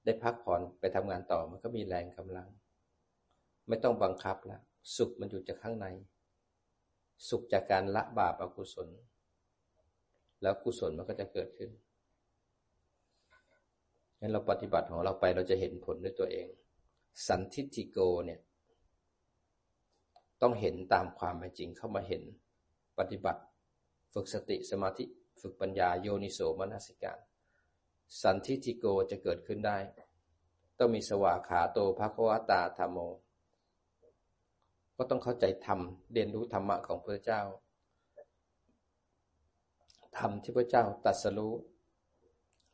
[0.03, 2.47] ได้พักผ่อนไปทำงานต่อมันก็มีแรงกำลัง
[3.67, 4.61] ไม่ต้องบังคับแล้ว
[4.95, 5.87] สุขมันอยู่จากข้างใน
[7.29, 8.87] สุขจากการละบาปอกุศล
[10.41, 11.71] แล้วกุศลมันก็จะเกิดขึ้น
[14.19, 16.47] งั้นเราปฏิบัติของเราไปเราจะเห็นผลด้วยตัวเอง
[17.27, 18.39] สันทิติโกเนี่ย
[20.41, 22.23] ต้องเห็นตามความเป็นจริงเข้ามาเห็น
[22.99, 23.41] ปฏิบัติ
[24.13, 25.05] ฝึกสติสมาธิ
[25.41, 27.19] ฝึกปัญญาโยนิโสมนสิการ
[28.21, 29.77] สันทิติโกจะเกิดขึ้นได้
[30.79, 32.97] ต้องมีสวาขาโตภควตาธรรมโม
[34.97, 35.79] ก็ต้องเข้าใจธรรม
[36.13, 37.41] เรียนรู้ธรรมะของพระเจ้า
[40.17, 41.53] ธรรมที่พระเจ้าตัดสรู้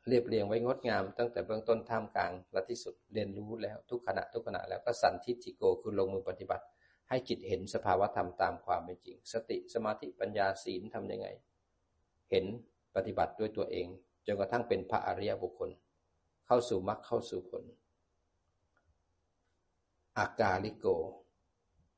[0.08, 6.66] เรียบเรียงไว้งดงาม ตั้งแต่เบื้องต้นท่ามกลางและที่สุดเรียนรู้แล้วทุกขณะทุกขณะแล้วก็สันทิจิโกคือลงมือปฏิบัติ
[7.10, 11.28] ให้จิตเห็นสภาวะธรรมตามความเป็นจริง สติสมาธิปัญญาศีลทํำยังไง
[12.30, 12.46] เห็น
[12.96, 13.88] ปฏิบัติด้วยตัวเอง
[14.26, 15.70] จนกระทั่งเป็นพระอริยบุคคล
[16.48, 17.64] เข้าสู่มรรคเข้าสู่ผล
[20.18, 20.88] อากาลิโก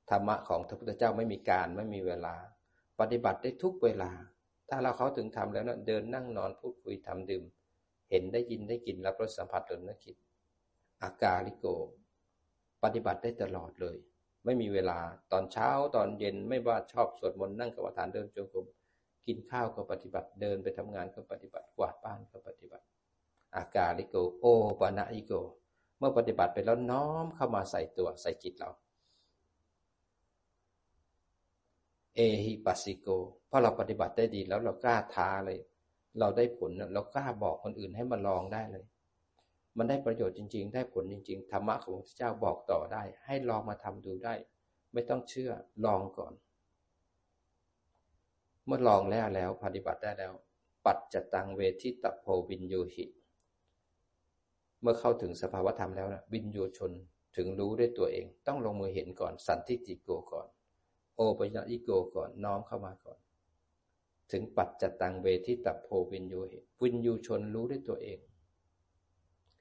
[0.10, 2.36] ธรรมะของพระพุทธเจ้าไม่มีการไม่มีเวลา
[3.00, 4.12] ปฏิบัติได้ทุกเวลา
[4.70, 7.44] ถ้าเราเขาถึงทำแล้วนะเดินนั่งนอนพูดคุยทำดื่ม
[8.10, 10.16] เห็นได้ยินได้กินรับรสสัมผัสหรือนึกคิด
[11.04, 11.66] อากาลิโก
[12.84, 13.98] ปฏิบัติได้ตลอดเลย
[14.46, 15.00] ไม่มีเวลา
[15.32, 18.66] ตอนเช้าตอนเย็นไม่ว่าชอบสวดมนต์นั่งกับฐานเดินจงกรม
[19.28, 22.86] กินข้าวก็ปฏิบัติ เดินไปทำงานก็ปฏิบัติ กวาดบ้านก็ปฏิบัติ
[23.56, 24.46] อากาลิโก โอ
[24.80, 25.34] ปานะอิโก
[25.98, 28.70] เมื่อปฏิบัติไปแล้วน้อมเข้ามาใส่ตัวใส่จิตเรา
[32.16, 33.08] เอหิปัสสิโก
[33.48, 35.60] เพราะเราปฏิบัติได้ดีแล้วเรากล้าท้าเลย
[36.20, 38.86] เราได้ผลเรากล้าบอกคนอื่นให้มาลองได้เลย
[39.78, 44.34] มันได้ประโยชน์จริง ๆ ได้ผลจริง ๆ ธรรมะของพระเจ้าบอกต่อได้ ให้ลองมาทำดูได้
[44.94, 45.52] ไม่ต้องเชื่อ
[45.86, 46.34] ลองก่อน
[48.70, 50.34] เมื่อลองแล้วแล้วปฏิบัติได้แล้ว
[50.86, 53.06] ปัจจตังเวทิตโพวินโยหิ
[54.82, 56.92] เมื่อเข้าถึงสภาวธรรมแล้วนะวินโยชน
[57.36, 60.48] ถึงรู้ด้วยตัวเอง ต้องลงมือเห็นก่อน สันทิจิโกก่อน
[61.16, 63.20] โอปัญญาอิโกก่อนน้อมเข้ามาก่อน
[64.32, 66.40] ถึงปัจจตังเวทิตโพวินยู
[66.82, 68.20] วินยูชนรู้ด้วยตัวเอง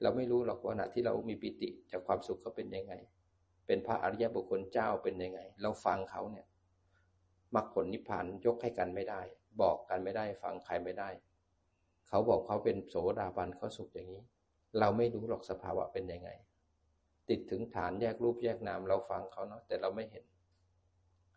[0.01, 2.93] เราไม่รู้หรอกว่าณะที่เรามีปิติจากความสุขเขาเป็นยังไง
[3.65, 6.47] เป็นพระอริยบุคคลเจ้าเป็นยังไง เราฟังเขาเนี่ย
[7.55, 9.21] มรรคผลนิพพานยกให้กันไม่ได้
[9.61, 11.09] บอกกันไม่ได้ ฟังใครไม่ได้
[12.07, 14.23] เขาบอกเขาเป็นโสดาบันเขาสุขอย่างนี้
[14.79, 16.29] เราไม่รู้หรอกสภาวะเป็นยังไง
[17.29, 20.25] ติดถึงฐานแยกรูปแยกนามเราฟังเขาเนาะแต่เราไม่เห็น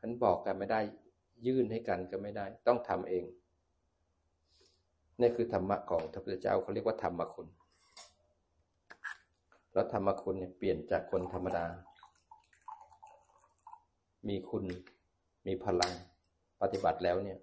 [0.01, 0.81] ฉันบอกกันไม่ได้
[1.47, 3.25] ยื่นให้กันก็ไม่ได้ ต้องทำเอง
[5.21, 7.49] นี่คือธรรมะของพระพุทธเจ้าเขาเรียกว่าธรรมคุณ
[9.73, 11.67] แล้วธรรมคุณเนี่ยเปลี่ยนจากคนธรรมดา
[14.29, 14.65] มีคุณ
[15.47, 15.93] มีพลัง
[16.63, 17.39] ปฏิบัติแล้วเนี่ย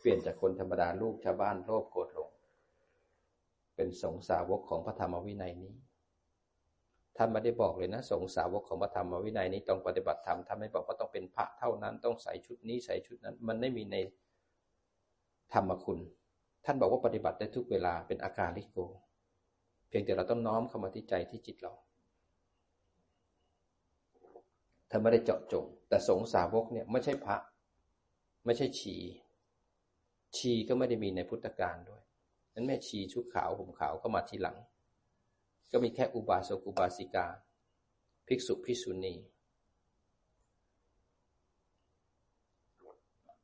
[0.00, 2.30] เปลี่ยนจากคนธรรมดาลูกชาวบ้านโลภโกรธหลง
[3.76, 5.74] เป็นสงสาวกของพระธรรมวินัยนี้
[7.16, 13.96] ท่านไม่ได้บอกเลยนะ สงสาวกของพระธรรมวินัยนี้ต้องปฏิบัติธรรมท่านไม่บอกว่าต้องเป็นพระเท่านั้น ต้องใส่ชุดนี้ใส่ชุดนั้น มันไม่มีใน
[15.54, 15.98] ธรรมคุณ
[16.64, 18.78] ท่านบอกว่าปฏิบัติได้ทุกเวลาเป็นอาการลิโก
[19.88, 21.72] เพียงแต่เราต้องน้อมเข้ามาที่ใจที่จิตเรา
[24.90, 27.36] ท่านไม่ได้เจาะจง แต่สงสาวกเนี่ยไม่ใช่พระ
[28.44, 28.96] ไม่ใช่ชี
[30.36, 32.02] ชีก็ไม่ได้มีในพุทธการด้วย
[32.54, 34.56] นั้นแม่ชีชุดขาวผมขาวก็มาทีหลัง
[35.72, 37.26] ก็มีแค่อุบาสกอุบาสิกา
[38.26, 39.14] ภิกษุภิกษุณี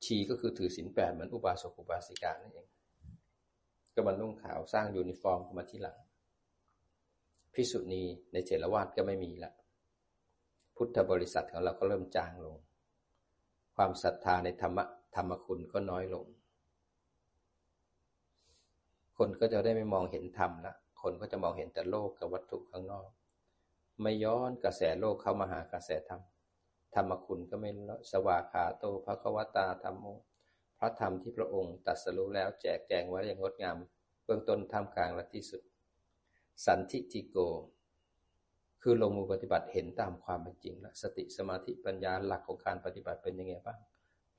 [0.05, 2.68] ชีก็คือถือศีลแปดเหมือนอุบาสกอุบาสิกานั่นเอง
[3.95, 5.99] ก็มานุ่งขาวสร้างยูนิฟอร์มมาทีหลัง
[7.55, 9.53] ภิกษุณีในเถรวาทก็ไม่มีละ
[10.76, 12.56] พุทธบริษัทของเราก็เริ่มจางลง
[13.76, 14.84] ความศรัทธาในธรรมะ
[15.16, 16.26] ธรรมคุณก็น้อยลง
[19.18, 23.08] คนก็จะได้ไม่มองเห็นธรรมละคนก็จะมองเห็นแต่โลกกับวัตถุข้างนอก
[24.02, 26.20] ไม่ย้อนกระแสโลกเข้ามาหากระแสธรรม
[26.94, 27.70] ธรรมคุณก็ไม่
[28.10, 30.06] สวาขาโตพระควตาธรรมโม
[30.78, 33.76] พระธรรมที่พระองค์ตัดสรู้แล้วแจกแจงไว้อย่างงดงาม
[34.24, 35.62] เบื้องต้นท่ามกลางและที่สุด
[36.64, 37.36] สันทิจิโก
[38.87, 43.78] คือลงมือปฏิบัติเห็นตามความเป็นจริงและสติสมาธิปัญญาหลักของการปฏิบัติเป็นยังไงบ้าง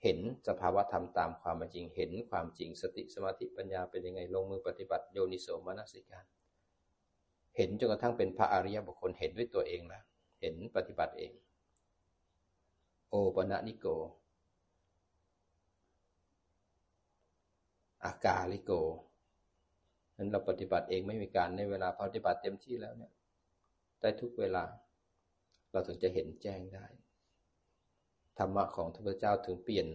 [0.04, 6.26] เห็นสภาวะธรรมตามความเป็นจริง เห็นความจริง สติสมาธิปัญญาเป็นยังไงลงมือปฏิบัติโยนิโสมนสิการ
[7.58, 10.04] เห็นจนกระทั่งเป็นพระอริยบุคคลเห็นด้วยตัวเองแล้ว
[10.42, 11.32] เห็นปฏิบัติเอง
[13.10, 13.88] โอปนะนิโก
[18.04, 18.72] อากาลิโก
[20.18, 23.12] นั้นเราปฏิบัติเองไม่มีการในเวลาปฏิบัติเต็มที่แล้วเนี่ย
[24.02, 24.66] ได้ทุกเวลา
[25.72, 26.86] เราถึงจะเห็นแจ้งได้
[28.40, 29.88] ธรรมะของพระพุทธเจ้าถึงเปลี่ยน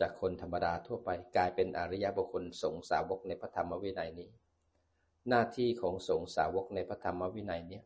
[0.00, 4.28] จากคนธรรมดาทั่วไปกลายเป็นอริยบุคคลสงสาวกในพระธรรมวินัยนี้
[5.28, 7.84] หน้าที่ของสงสาวกในพระธรรมวินัยเนี่ย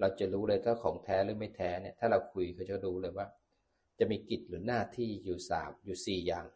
[0.00, 3.26] เราจะรู้เลยถ้าของแท้หรือไม่แท้เนี่ย ถ้าเราคุยเขาจะรู้เลยว่า
[3.98, 6.46] จะมีกิจหรือหน้าที่อยู่สามอยู่สี่อย่าง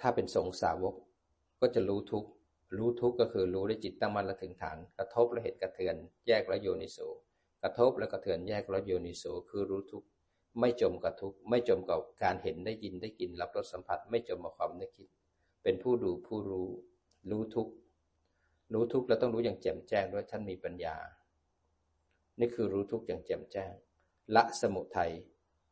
[0.00, 0.94] ถ้าเป็นสงสาวก
[1.60, 2.24] ก็จะรู้ทุก
[2.76, 5.94] รู้ทุกก็คือรู้ด้วยจิตตั้งมั่นและถึงฐาน กระทบและเห็นกระเทือน
[6.26, 6.98] แยกและโยนิโส
[7.62, 10.04] กระทบและกระเทือนแยกและโยนิโสคือรู้ทุก
[10.60, 15.08] ไม่จมกับทุกไม่จมกับการเห็นได้ยินได้กินรับรสสัมผัส ไม่จมกับความนึกคิด
[15.62, 16.68] เป็นผู้ดูผู้รู้
[17.30, 17.68] รู้ทุก
[18.72, 20.96] รู้ทุกแล้วต้องรู้อย่างแจ่มแจ้งด้วยท่านมีปัญญา
[22.40, 23.72] นี่คือรู้ทุกอย่างแจ่มแจ้ง
[24.36, 25.12] ละสมุทัย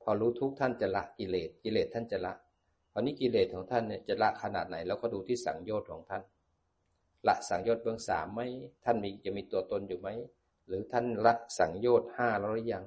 [0.02, 2.32] พอรู้ทุกท่านจะละกิเลสกิเลสท่านจะละ
[2.92, 6.22] คราวนี้กิเลสของท่านเนี่ยจะละขนาดไหน แล้วก็ดูที่สังโยชน์ของท่าน
[7.28, 8.40] ละสังโยชน์เบื้องสามไหม
[8.84, 10.08] ท่านมีจะมีตัวตนอยู่ไหม
[10.66, 12.84] หรือท่านละสังโยชน์ห้าแล้วหรือยัง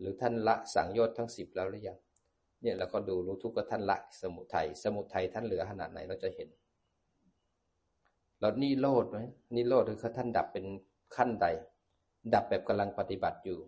[0.00, 1.98] หรือท่านละสังโยชน์ทั้งสิบแล้วหรือยัง
[2.62, 6.48] เนี่ยเราก็ดูรู้ทุกข์ก็ท่านละสมุทัยสมุทัยท่านเหลือขนาดไหนเราจะเห็น
[8.40, 9.18] แล้วนี่โลดไหม
[9.54, 10.66] นี่โลดคือท่านดับเป็น
[11.16, 11.46] ขั้นใด
[12.34, 13.58] ดับแบบกำลังปฏิบัติอยู่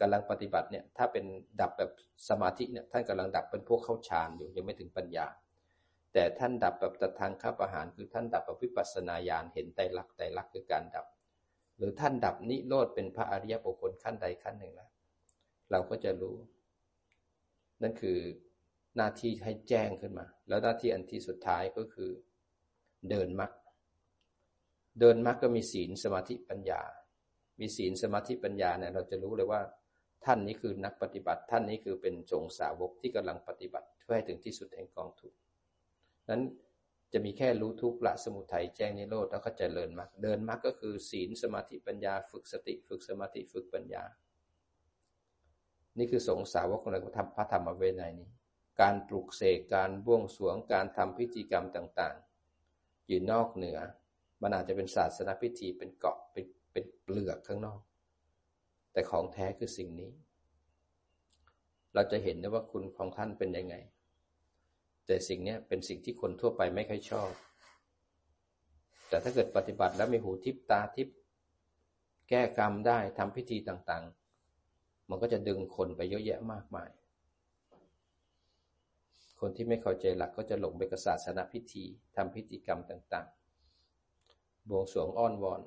[0.00, 1.24] กำลังปฏิบัติเนี่ยถ้าเป็น
[1.60, 1.90] ดับแบบ
[2.28, 5.26] สมาธิเนี่ยท่านกำลังดับเป็นพวกเข้าฌานอยู่ยังไม่ถึงปัญญา
[6.14, 11.06] แต่ท่านดับแบบตทางข้าประหารคือท่านดับแบบวิปัสสนาญาณเห็นไตรลักษณ์ไตรลักษณ์คือการดับ
[11.76, 14.90] หรือท่านดับนิโรธเป็นพระอริยบุคคลขั้นใดขั้นหนึ่งแล้ว
[15.70, 16.36] เราก็จะรู้
[17.82, 18.18] นั่นคือ
[18.96, 22.10] หน้าที่ให้แจ้งขึ้นมา แล้วหน้าที่อันที่สุดท้ายก็คือ
[23.10, 23.52] เดินมรรค
[25.00, 26.82] เดินมรรคก็มีศีลสมาธิปัญญา
[27.60, 29.60] มีศีลสมาธิปัญญาเนี่ยเราจะรู้เลยว่า
[30.24, 35.36] ท่านนี้คือนักปฏิบัติ ท่านนี้คือเป็นสงสาวกที่กำลังปฏิบัติเพื่อให้ถึงที่สุดแห่งกองทุกข์
[36.30, 36.42] นั้น
[37.12, 44.04] จะมีแค่รู้ทุกข์ละสมุทัยแจ้งนิโรธแล้วก็จเจริญมรรคเดินมรรคก็คือศีลสมาธิปัญญา ฝึกสติ ฝึกสมาธิฝึกปัญญา
[45.98, 48.30] นี่คือสงสาวกของเราทำพระธรรมเวไนนี้
[48.80, 53.78] การปลุกเสกการบ้วงสวงการทำพิธีกรรมต่างๆ อยู่นอกเหนือ
[54.42, 57.80] มันอาจจะเป็นศาสนาพิธีเป็นเกาะเป็นเป็นเปลือกข้างนอก
[58.92, 60.10] แต่ของแท้คือสิ่งนี้
[61.94, 63.74] เราจะเห็นได้ว่าคุณของท่านเป็นยังไง
[65.06, 67.30] แต่สิ่งนี้เป็นสิ่งที่คนทั่วไปไม่ค่อยชอบ
[69.08, 71.08] แต่ถ้าเกิดปฏิบัติแล้วมีหูทิพตาทิพ
[72.28, 76.90] แก้กรรมได้ทำพิธีต่างๆ มันก็จะดึงคนไปเยอะแยะมากมาย
[79.40, 81.84] คนที่ไม่เข้าใจหลักก็จะหลงไปกับศาสนาพิธี
[82.16, 85.62] ทำพิธีกรรมต่างๆ บวงสรวงอ้อนวอน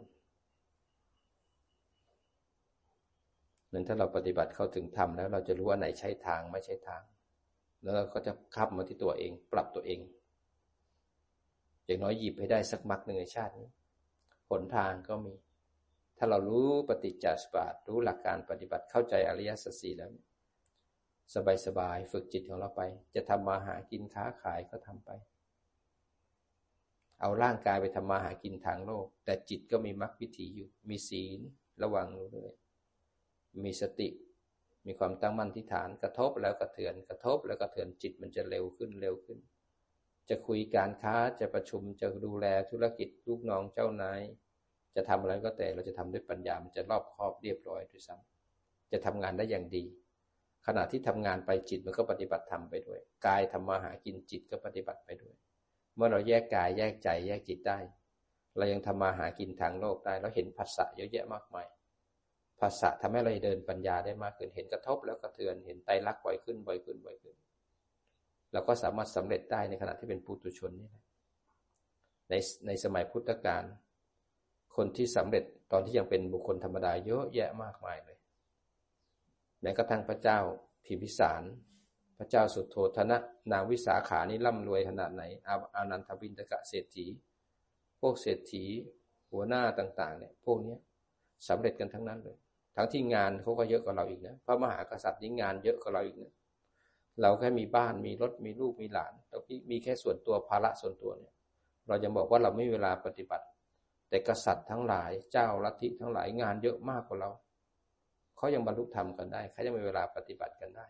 [3.74, 7.02] นั้นถ้าเราปฏิบัติเข้าถึงธรรมแล้วเราจะรู้ว่าไหนใช่ทางไม่ใช่ทาง
[7.82, 10.00] แล้วเราก็จะคับมาที่ตัวเอง ปรับตัวเอง
[11.86, 13.70] อย่างน้อยหยิบให้ได้สักมักหนึ่งในชาตินี้
[14.50, 15.34] ผลทางก็มี
[16.18, 20.12] ถ้าเรารู้ปฏิจจสมบัติรู้หลักการปฏิบัติเข้าใจอริยสัจสี่แล้ว
[21.66, 22.82] สบายๆฝึกจิตของเราไป
[23.16, 25.10] จะทำมาหากินค้าขายก็ทำไป
[27.22, 31.40] เอาร่างกายไปทำมาหากินทางโลก แต่จิตก็มีมรรควิถีอยู่ มีศีล
[31.82, 32.52] ระวังรู้ด้วย
[33.64, 34.10] มีสติ
[34.88, 39.40] มีความตั้งมั่นที่ฐานกระทบแล้วกระเทือนกระทบแล้วกระเทือนจิตมันจะเร็วขึ้นเร็วขึ้น
[40.30, 44.22] จะคุยการค้าจะประชุมจะดูแลธุรกิจลูกน้องเจ้านาย
[44.96, 49.84] จะทำอะไรก็แต่เราจะทำด้วยปัญญามันจะรอบคอบเรียบร้อยด้วยซ้ำจะทำงานได้อย่างดี
[50.68, 55.36] ขณะที่ทำงานไปจิตมันก็ปฏิบัติธรรมไปด้วยกายทำมาหากินจิตก็ปฏิบัติไปด้วย
[55.96, 57.80] เมื่อเราแยกกายแยกใจแยกจิตได้
[58.58, 61.68] เรายังทำมาหากินทางโลกได้เราเห็นภาษาเยอะแยะมากมาย
[62.60, 67.36] ภาษาทำให้เราเดินปัญญาได้มากขึ้น เห็นกระทบแล้วกระเทือน เห็นไตรลักษณ์บ่อยขึ้นบ่อยขึ้นบ่อยขึ้น
[68.54, 71.04] เราก็สามารถสำเร็จได้ในขณะที่เป็นปุถุชนนี่แหละ
[72.30, 72.34] ใน
[72.68, 73.64] ในสมัยพุทธกาล
[74.76, 78.18] คนที่สำเร็จตอนที่ยังเป็นบุคคลธรรมดาเยอะแยะมากมายเลย
[79.62, 80.40] แม้กระทั่งพระเจ้า
[80.86, 81.44] พิมพิสาร
[82.18, 83.18] พระเจ้าสุโธธนะ
[83.52, 85.24] นางวิสาขานี่ร่ำรวยขนาดไหน
[85.76, 87.06] อานันทวินตกะเศรษฐี
[88.02, 88.64] พวกเศรษฐี
[89.32, 90.76] หัวหน้าต่าง ๆ เนี่ย พวกนี้
[91.48, 92.38] สำเร็จกันทั้งนั้นเลย
[92.80, 96.34] ทั้งที่งานเขาก็เยอะกว่าเราอีกนะพระมหากษัตริย์นี่งานเยอะกว่าเราอีกนะ
[97.22, 99.38] เราแค่มีบ้านมีรถมีลูกมีหลานเรา
[99.72, 101.34] มีแค่ส่วนตัวภาระส่วนตัวเนี่ย
[101.88, 103.46] เราจะบอกว่าเราไม่มีเวลาปฏิบัติ
[104.10, 107.32] แต่กษัตริย์ทั้งหลายเจ้าลัทธิทั้งหลายงานเยอะมากกว่าเรา
[108.38, 110.86] เขายังบรรลุธรรมกันได้เขายังมีเวลาปฏิบัติกันได้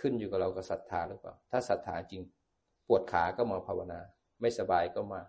[0.00, 2.22] ขึ้นอยู่กับเรากับศรัทธาหรือเปล่า ถ้าศรัทธาจริง
[2.88, 4.00] ปวดขาก็มาภาวนา
[4.40, 5.20] ไม่สบายก็มา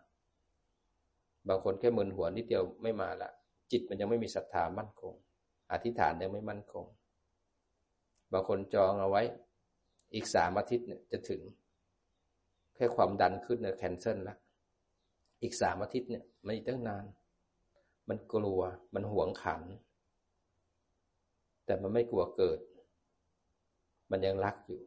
[1.47, 3.29] บางคนแค่มึนหัวนิดเดียวไม่มาละ
[3.71, 5.13] จิตมันยังไม่มีศรัทธามั่นคง
[5.71, 6.85] อธิษฐานยังไม่มั่นคง
[8.31, 9.21] บางคนจองเอาไว้
[10.13, 11.41] อีกสามอาทิตย์เนี่ยจะถึง
[12.75, 14.35] แค่ความดันขึ้นเนี่ยแคนเซิลละ
[15.41, 17.05] อีกสามอาทิตย์เนี่ยมันอีกตั้งนาน
[18.09, 18.61] มันกลัว
[18.95, 19.61] มันหวงขัน
[21.65, 22.59] แต่มันไม่กลัวเกิด
[24.11, 24.81] มันยังรักอยู่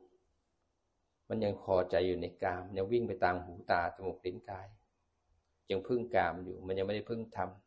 [1.28, 4.66] มันยังพอใจอยู่ในกาม ยังวิ่งไปตามหูตาจมูกลิ้นกาย
[5.70, 7.64] ยังพึ่งกามอยู่ มันยังไม่ได้พึ่งทำ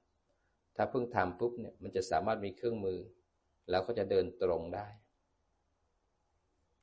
[0.77, 2.99] ถ้าเพึ่งทำปุ๊บเนี่ยมันจะสามารถมีเครื่องมือ
[3.69, 4.87] แล้วก็จะเดินตรงได้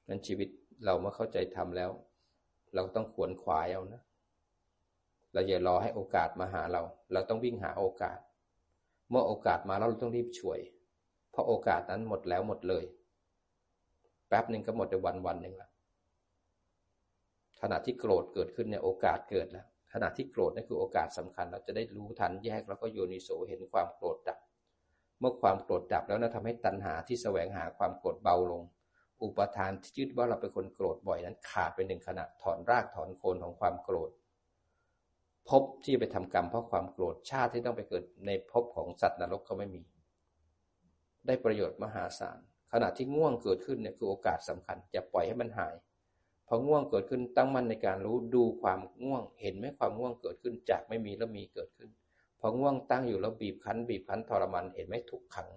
[0.09, 0.49] นั้นชีวิต
[0.85, 1.91] เราเมื่อเข้าใจทำแล้ว
[2.75, 4.03] เราต้องขวนขวายเอานะ
[5.33, 6.83] เราอย่ารอให้โอกาสมาหาเรา
[7.13, 8.19] เราต้องวิ่งหาโอกาส
[9.11, 10.59] เมื่อโอกาสมาแล้วเราต้องรีบช่วย
[11.31, 12.85] เพราะโอกาสนั้นหมดแล้วหมดเลย
[14.29, 15.71] แป๊บหนึ่งก็หมดในวันวันหนึ่งละ
[17.61, 24.39] ขณะที่โกรธเกิดขึ้นเนี่ยโอกาสเกิดแล้ว ขณะที่โกรธนี่นคือโอกาสสำคัญ เราจะได้รู้ทันแยกแล้วก็โยนิโสเห็นความโกรธดับ
[25.21, 28.63] เมื่อความโกรธดับแล้วนะทำให้ตัณหาที่แสวงหาความโกรธเบาลง
[29.23, 34.11] อุปทานที่ยึดว่าเราเป็นคนโกรธบ่อยนั้นขาดไปหนึ่งขณะถอนรากถอนโคนของความโกรธ
[35.49, 39.83] พบที่ไปทำกรรมเพราะความโกรธชาติที่ต้องไปเกิดในภพของสัตว์นรกก็ไม่มี
[41.27, 42.39] ได้ประโยชน์มหาศาล
[42.73, 45.75] ขณะที่ง่วงเกิดขึ้นเนี่ยคือโอกาสสำคัญอย่าปล่อยให้มันหาย
[46.49, 51.91] พอง่วงเกิดขึ้นตั้งมั่นในการรู้ดูความง่วง เห็นไหมความง่วงเกิดขึ้นจากไม่มีแล้วมีเกิดขึ้น
[52.41, 55.49] พอง่วงตั้งอยู่แล้วบีบคั้น บีบคั้นทรมานเห็นไหมทุกขัง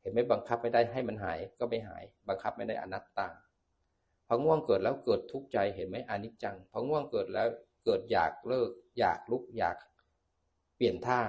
[0.00, 3.28] เห็นไหมบังคับไม่ได้ให้มันหายก็ไม่หาย บังคับไม่ได้อนัตตา
[4.26, 7.48] พอง่วงเกิดแล้วเกิดทุกข์ใจเห็นไหมอนิจจังพอง่วงเกิดแล้ว
[7.84, 9.76] เกิดอยากเลิก อยากลุกอยาก
[10.76, 11.20] เปลี่ยนท่า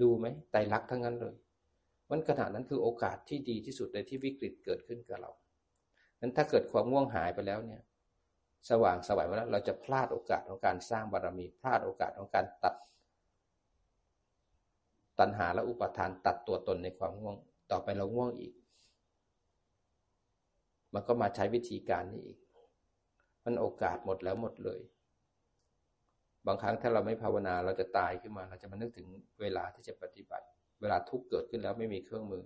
[0.00, 1.34] ดูไหมไตรลักษณ์ทั้งนั้นเลย
[2.10, 5.30] มันขณะนั้นคือโอกาสที่ดีที่สุดเลยที่วิกฤตเกิดขึ้นกับเรา
[6.20, 7.82] นั้นถ้าเกิดความง่วงหายไปแล้วเนี่ย
[8.70, 12.74] สว่างสวัยมาแล้วเราจะพลาดโอกาสของการสร้างบารมีพลาดโอกาสของการตัด
[15.18, 17.36] ตัณหาและอุปทานตัดตัวตนในความง่วง
[17.70, 18.54] ต่อไปเราง่วงอีก
[20.94, 22.38] มันก็มาใช้วิธีการนี้อีก
[23.44, 24.80] มันโอกาสหมดแล้วหมดเลย
[26.46, 29.06] บางครั้งถ้าเราไม่ภาวนาเราจะตายขึ้นมา เราจะมานึกถึง
[29.40, 30.46] เวลาที่จะปฏิบัติ
[30.80, 32.44] เวลาทุกเกิดขึ้นแล้วไม่มีเครื่องมือ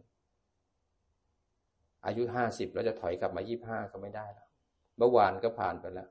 [2.06, 4.47] อายุห้าสิบเราจะถอยกลับมายี่บห้าก็ไม่ได้แล้ว
[4.98, 6.08] เมื่อวานก็ผ่านไปแล้ว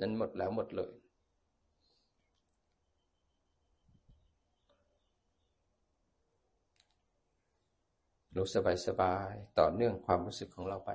[0.00, 0.92] นั้นหมดแล้วหมดเลย
[8.36, 10.90] รู้สบายสบายต่อเนื่องความรู้สึกของเราไป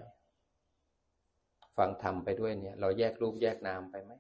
[1.78, 4.12] ฟังทำไปด้วยเนี่ย เราแยกรูปแยกนามไปไหม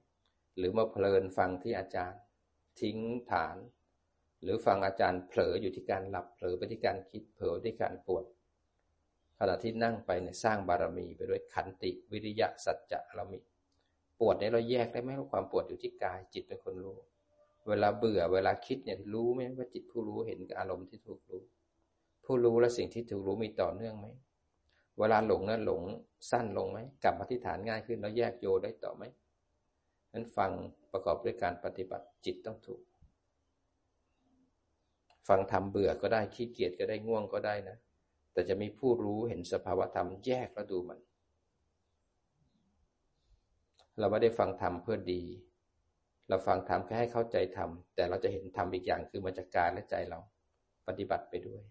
[0.57, 2.21] หรือมาเพลินฟังที่อาจารย์
[2.81, 2.97] ทิ้ง
[3.31, 3.57] ฐาน
[4.41, 8.25] หรือฟังอาจารย์เผลออยู่ที่การหลับเผลอไปที่การคิดเผลอที่การปวด
[9.39, 13.39] ขณะที่นั่งไปเนี่ยสร้างบารมีไปด้วยขันติวิริยะสัจจะเรามี
[14.19, 16.97] ปวดเนี่ยเราแยกได้ไหมว่าความปวดอยู่ที่กายจิตเป็นคนรู้
[17.67, 21.43] เวลาเบื่อเวลาคิดเนี่ยรู้ไหมว่าจิตผู้รู้เห็นอารมณ์ที่ถูกรู้
[22.25, 24.07] ผู้รู้และสิ่งที่ถูกรู้มีต่อเนื่องไหม
[24.99, 25.81] เวลาหลงนั้นหลง
[26.31, 29.03] สั้นลงไหมกลับมาที่ฐานง่ายขึ้นแล้วแยกโยได้ต่อไหม
[30.13, 30.51] นั้นฟัง
[30.91, 32.81] ประกอบด้วยการปฏิบัติจิตต้องถูก
[35.27, 37.77] ฟังทำเบื่อก็ได้ขี้เกียจก็ได้ง่วงก็ได้นะ
[38.35, 40.99] แต่จะมีผู้รู้เห็นสภาวธรรมแยกแล้วดูมัน
[43.99, 45.21] เราไม่ได้ฟังธรรมเพื่อดี
[46.29, 50.19] เราฟังธรรมแค่ให้เข้าใจธรรม แต่เราจะเห็นธรรมอีกอย่างคือมาจากการและใจเรา
[50.87, 51.61] ปฏิบัติไปด้วย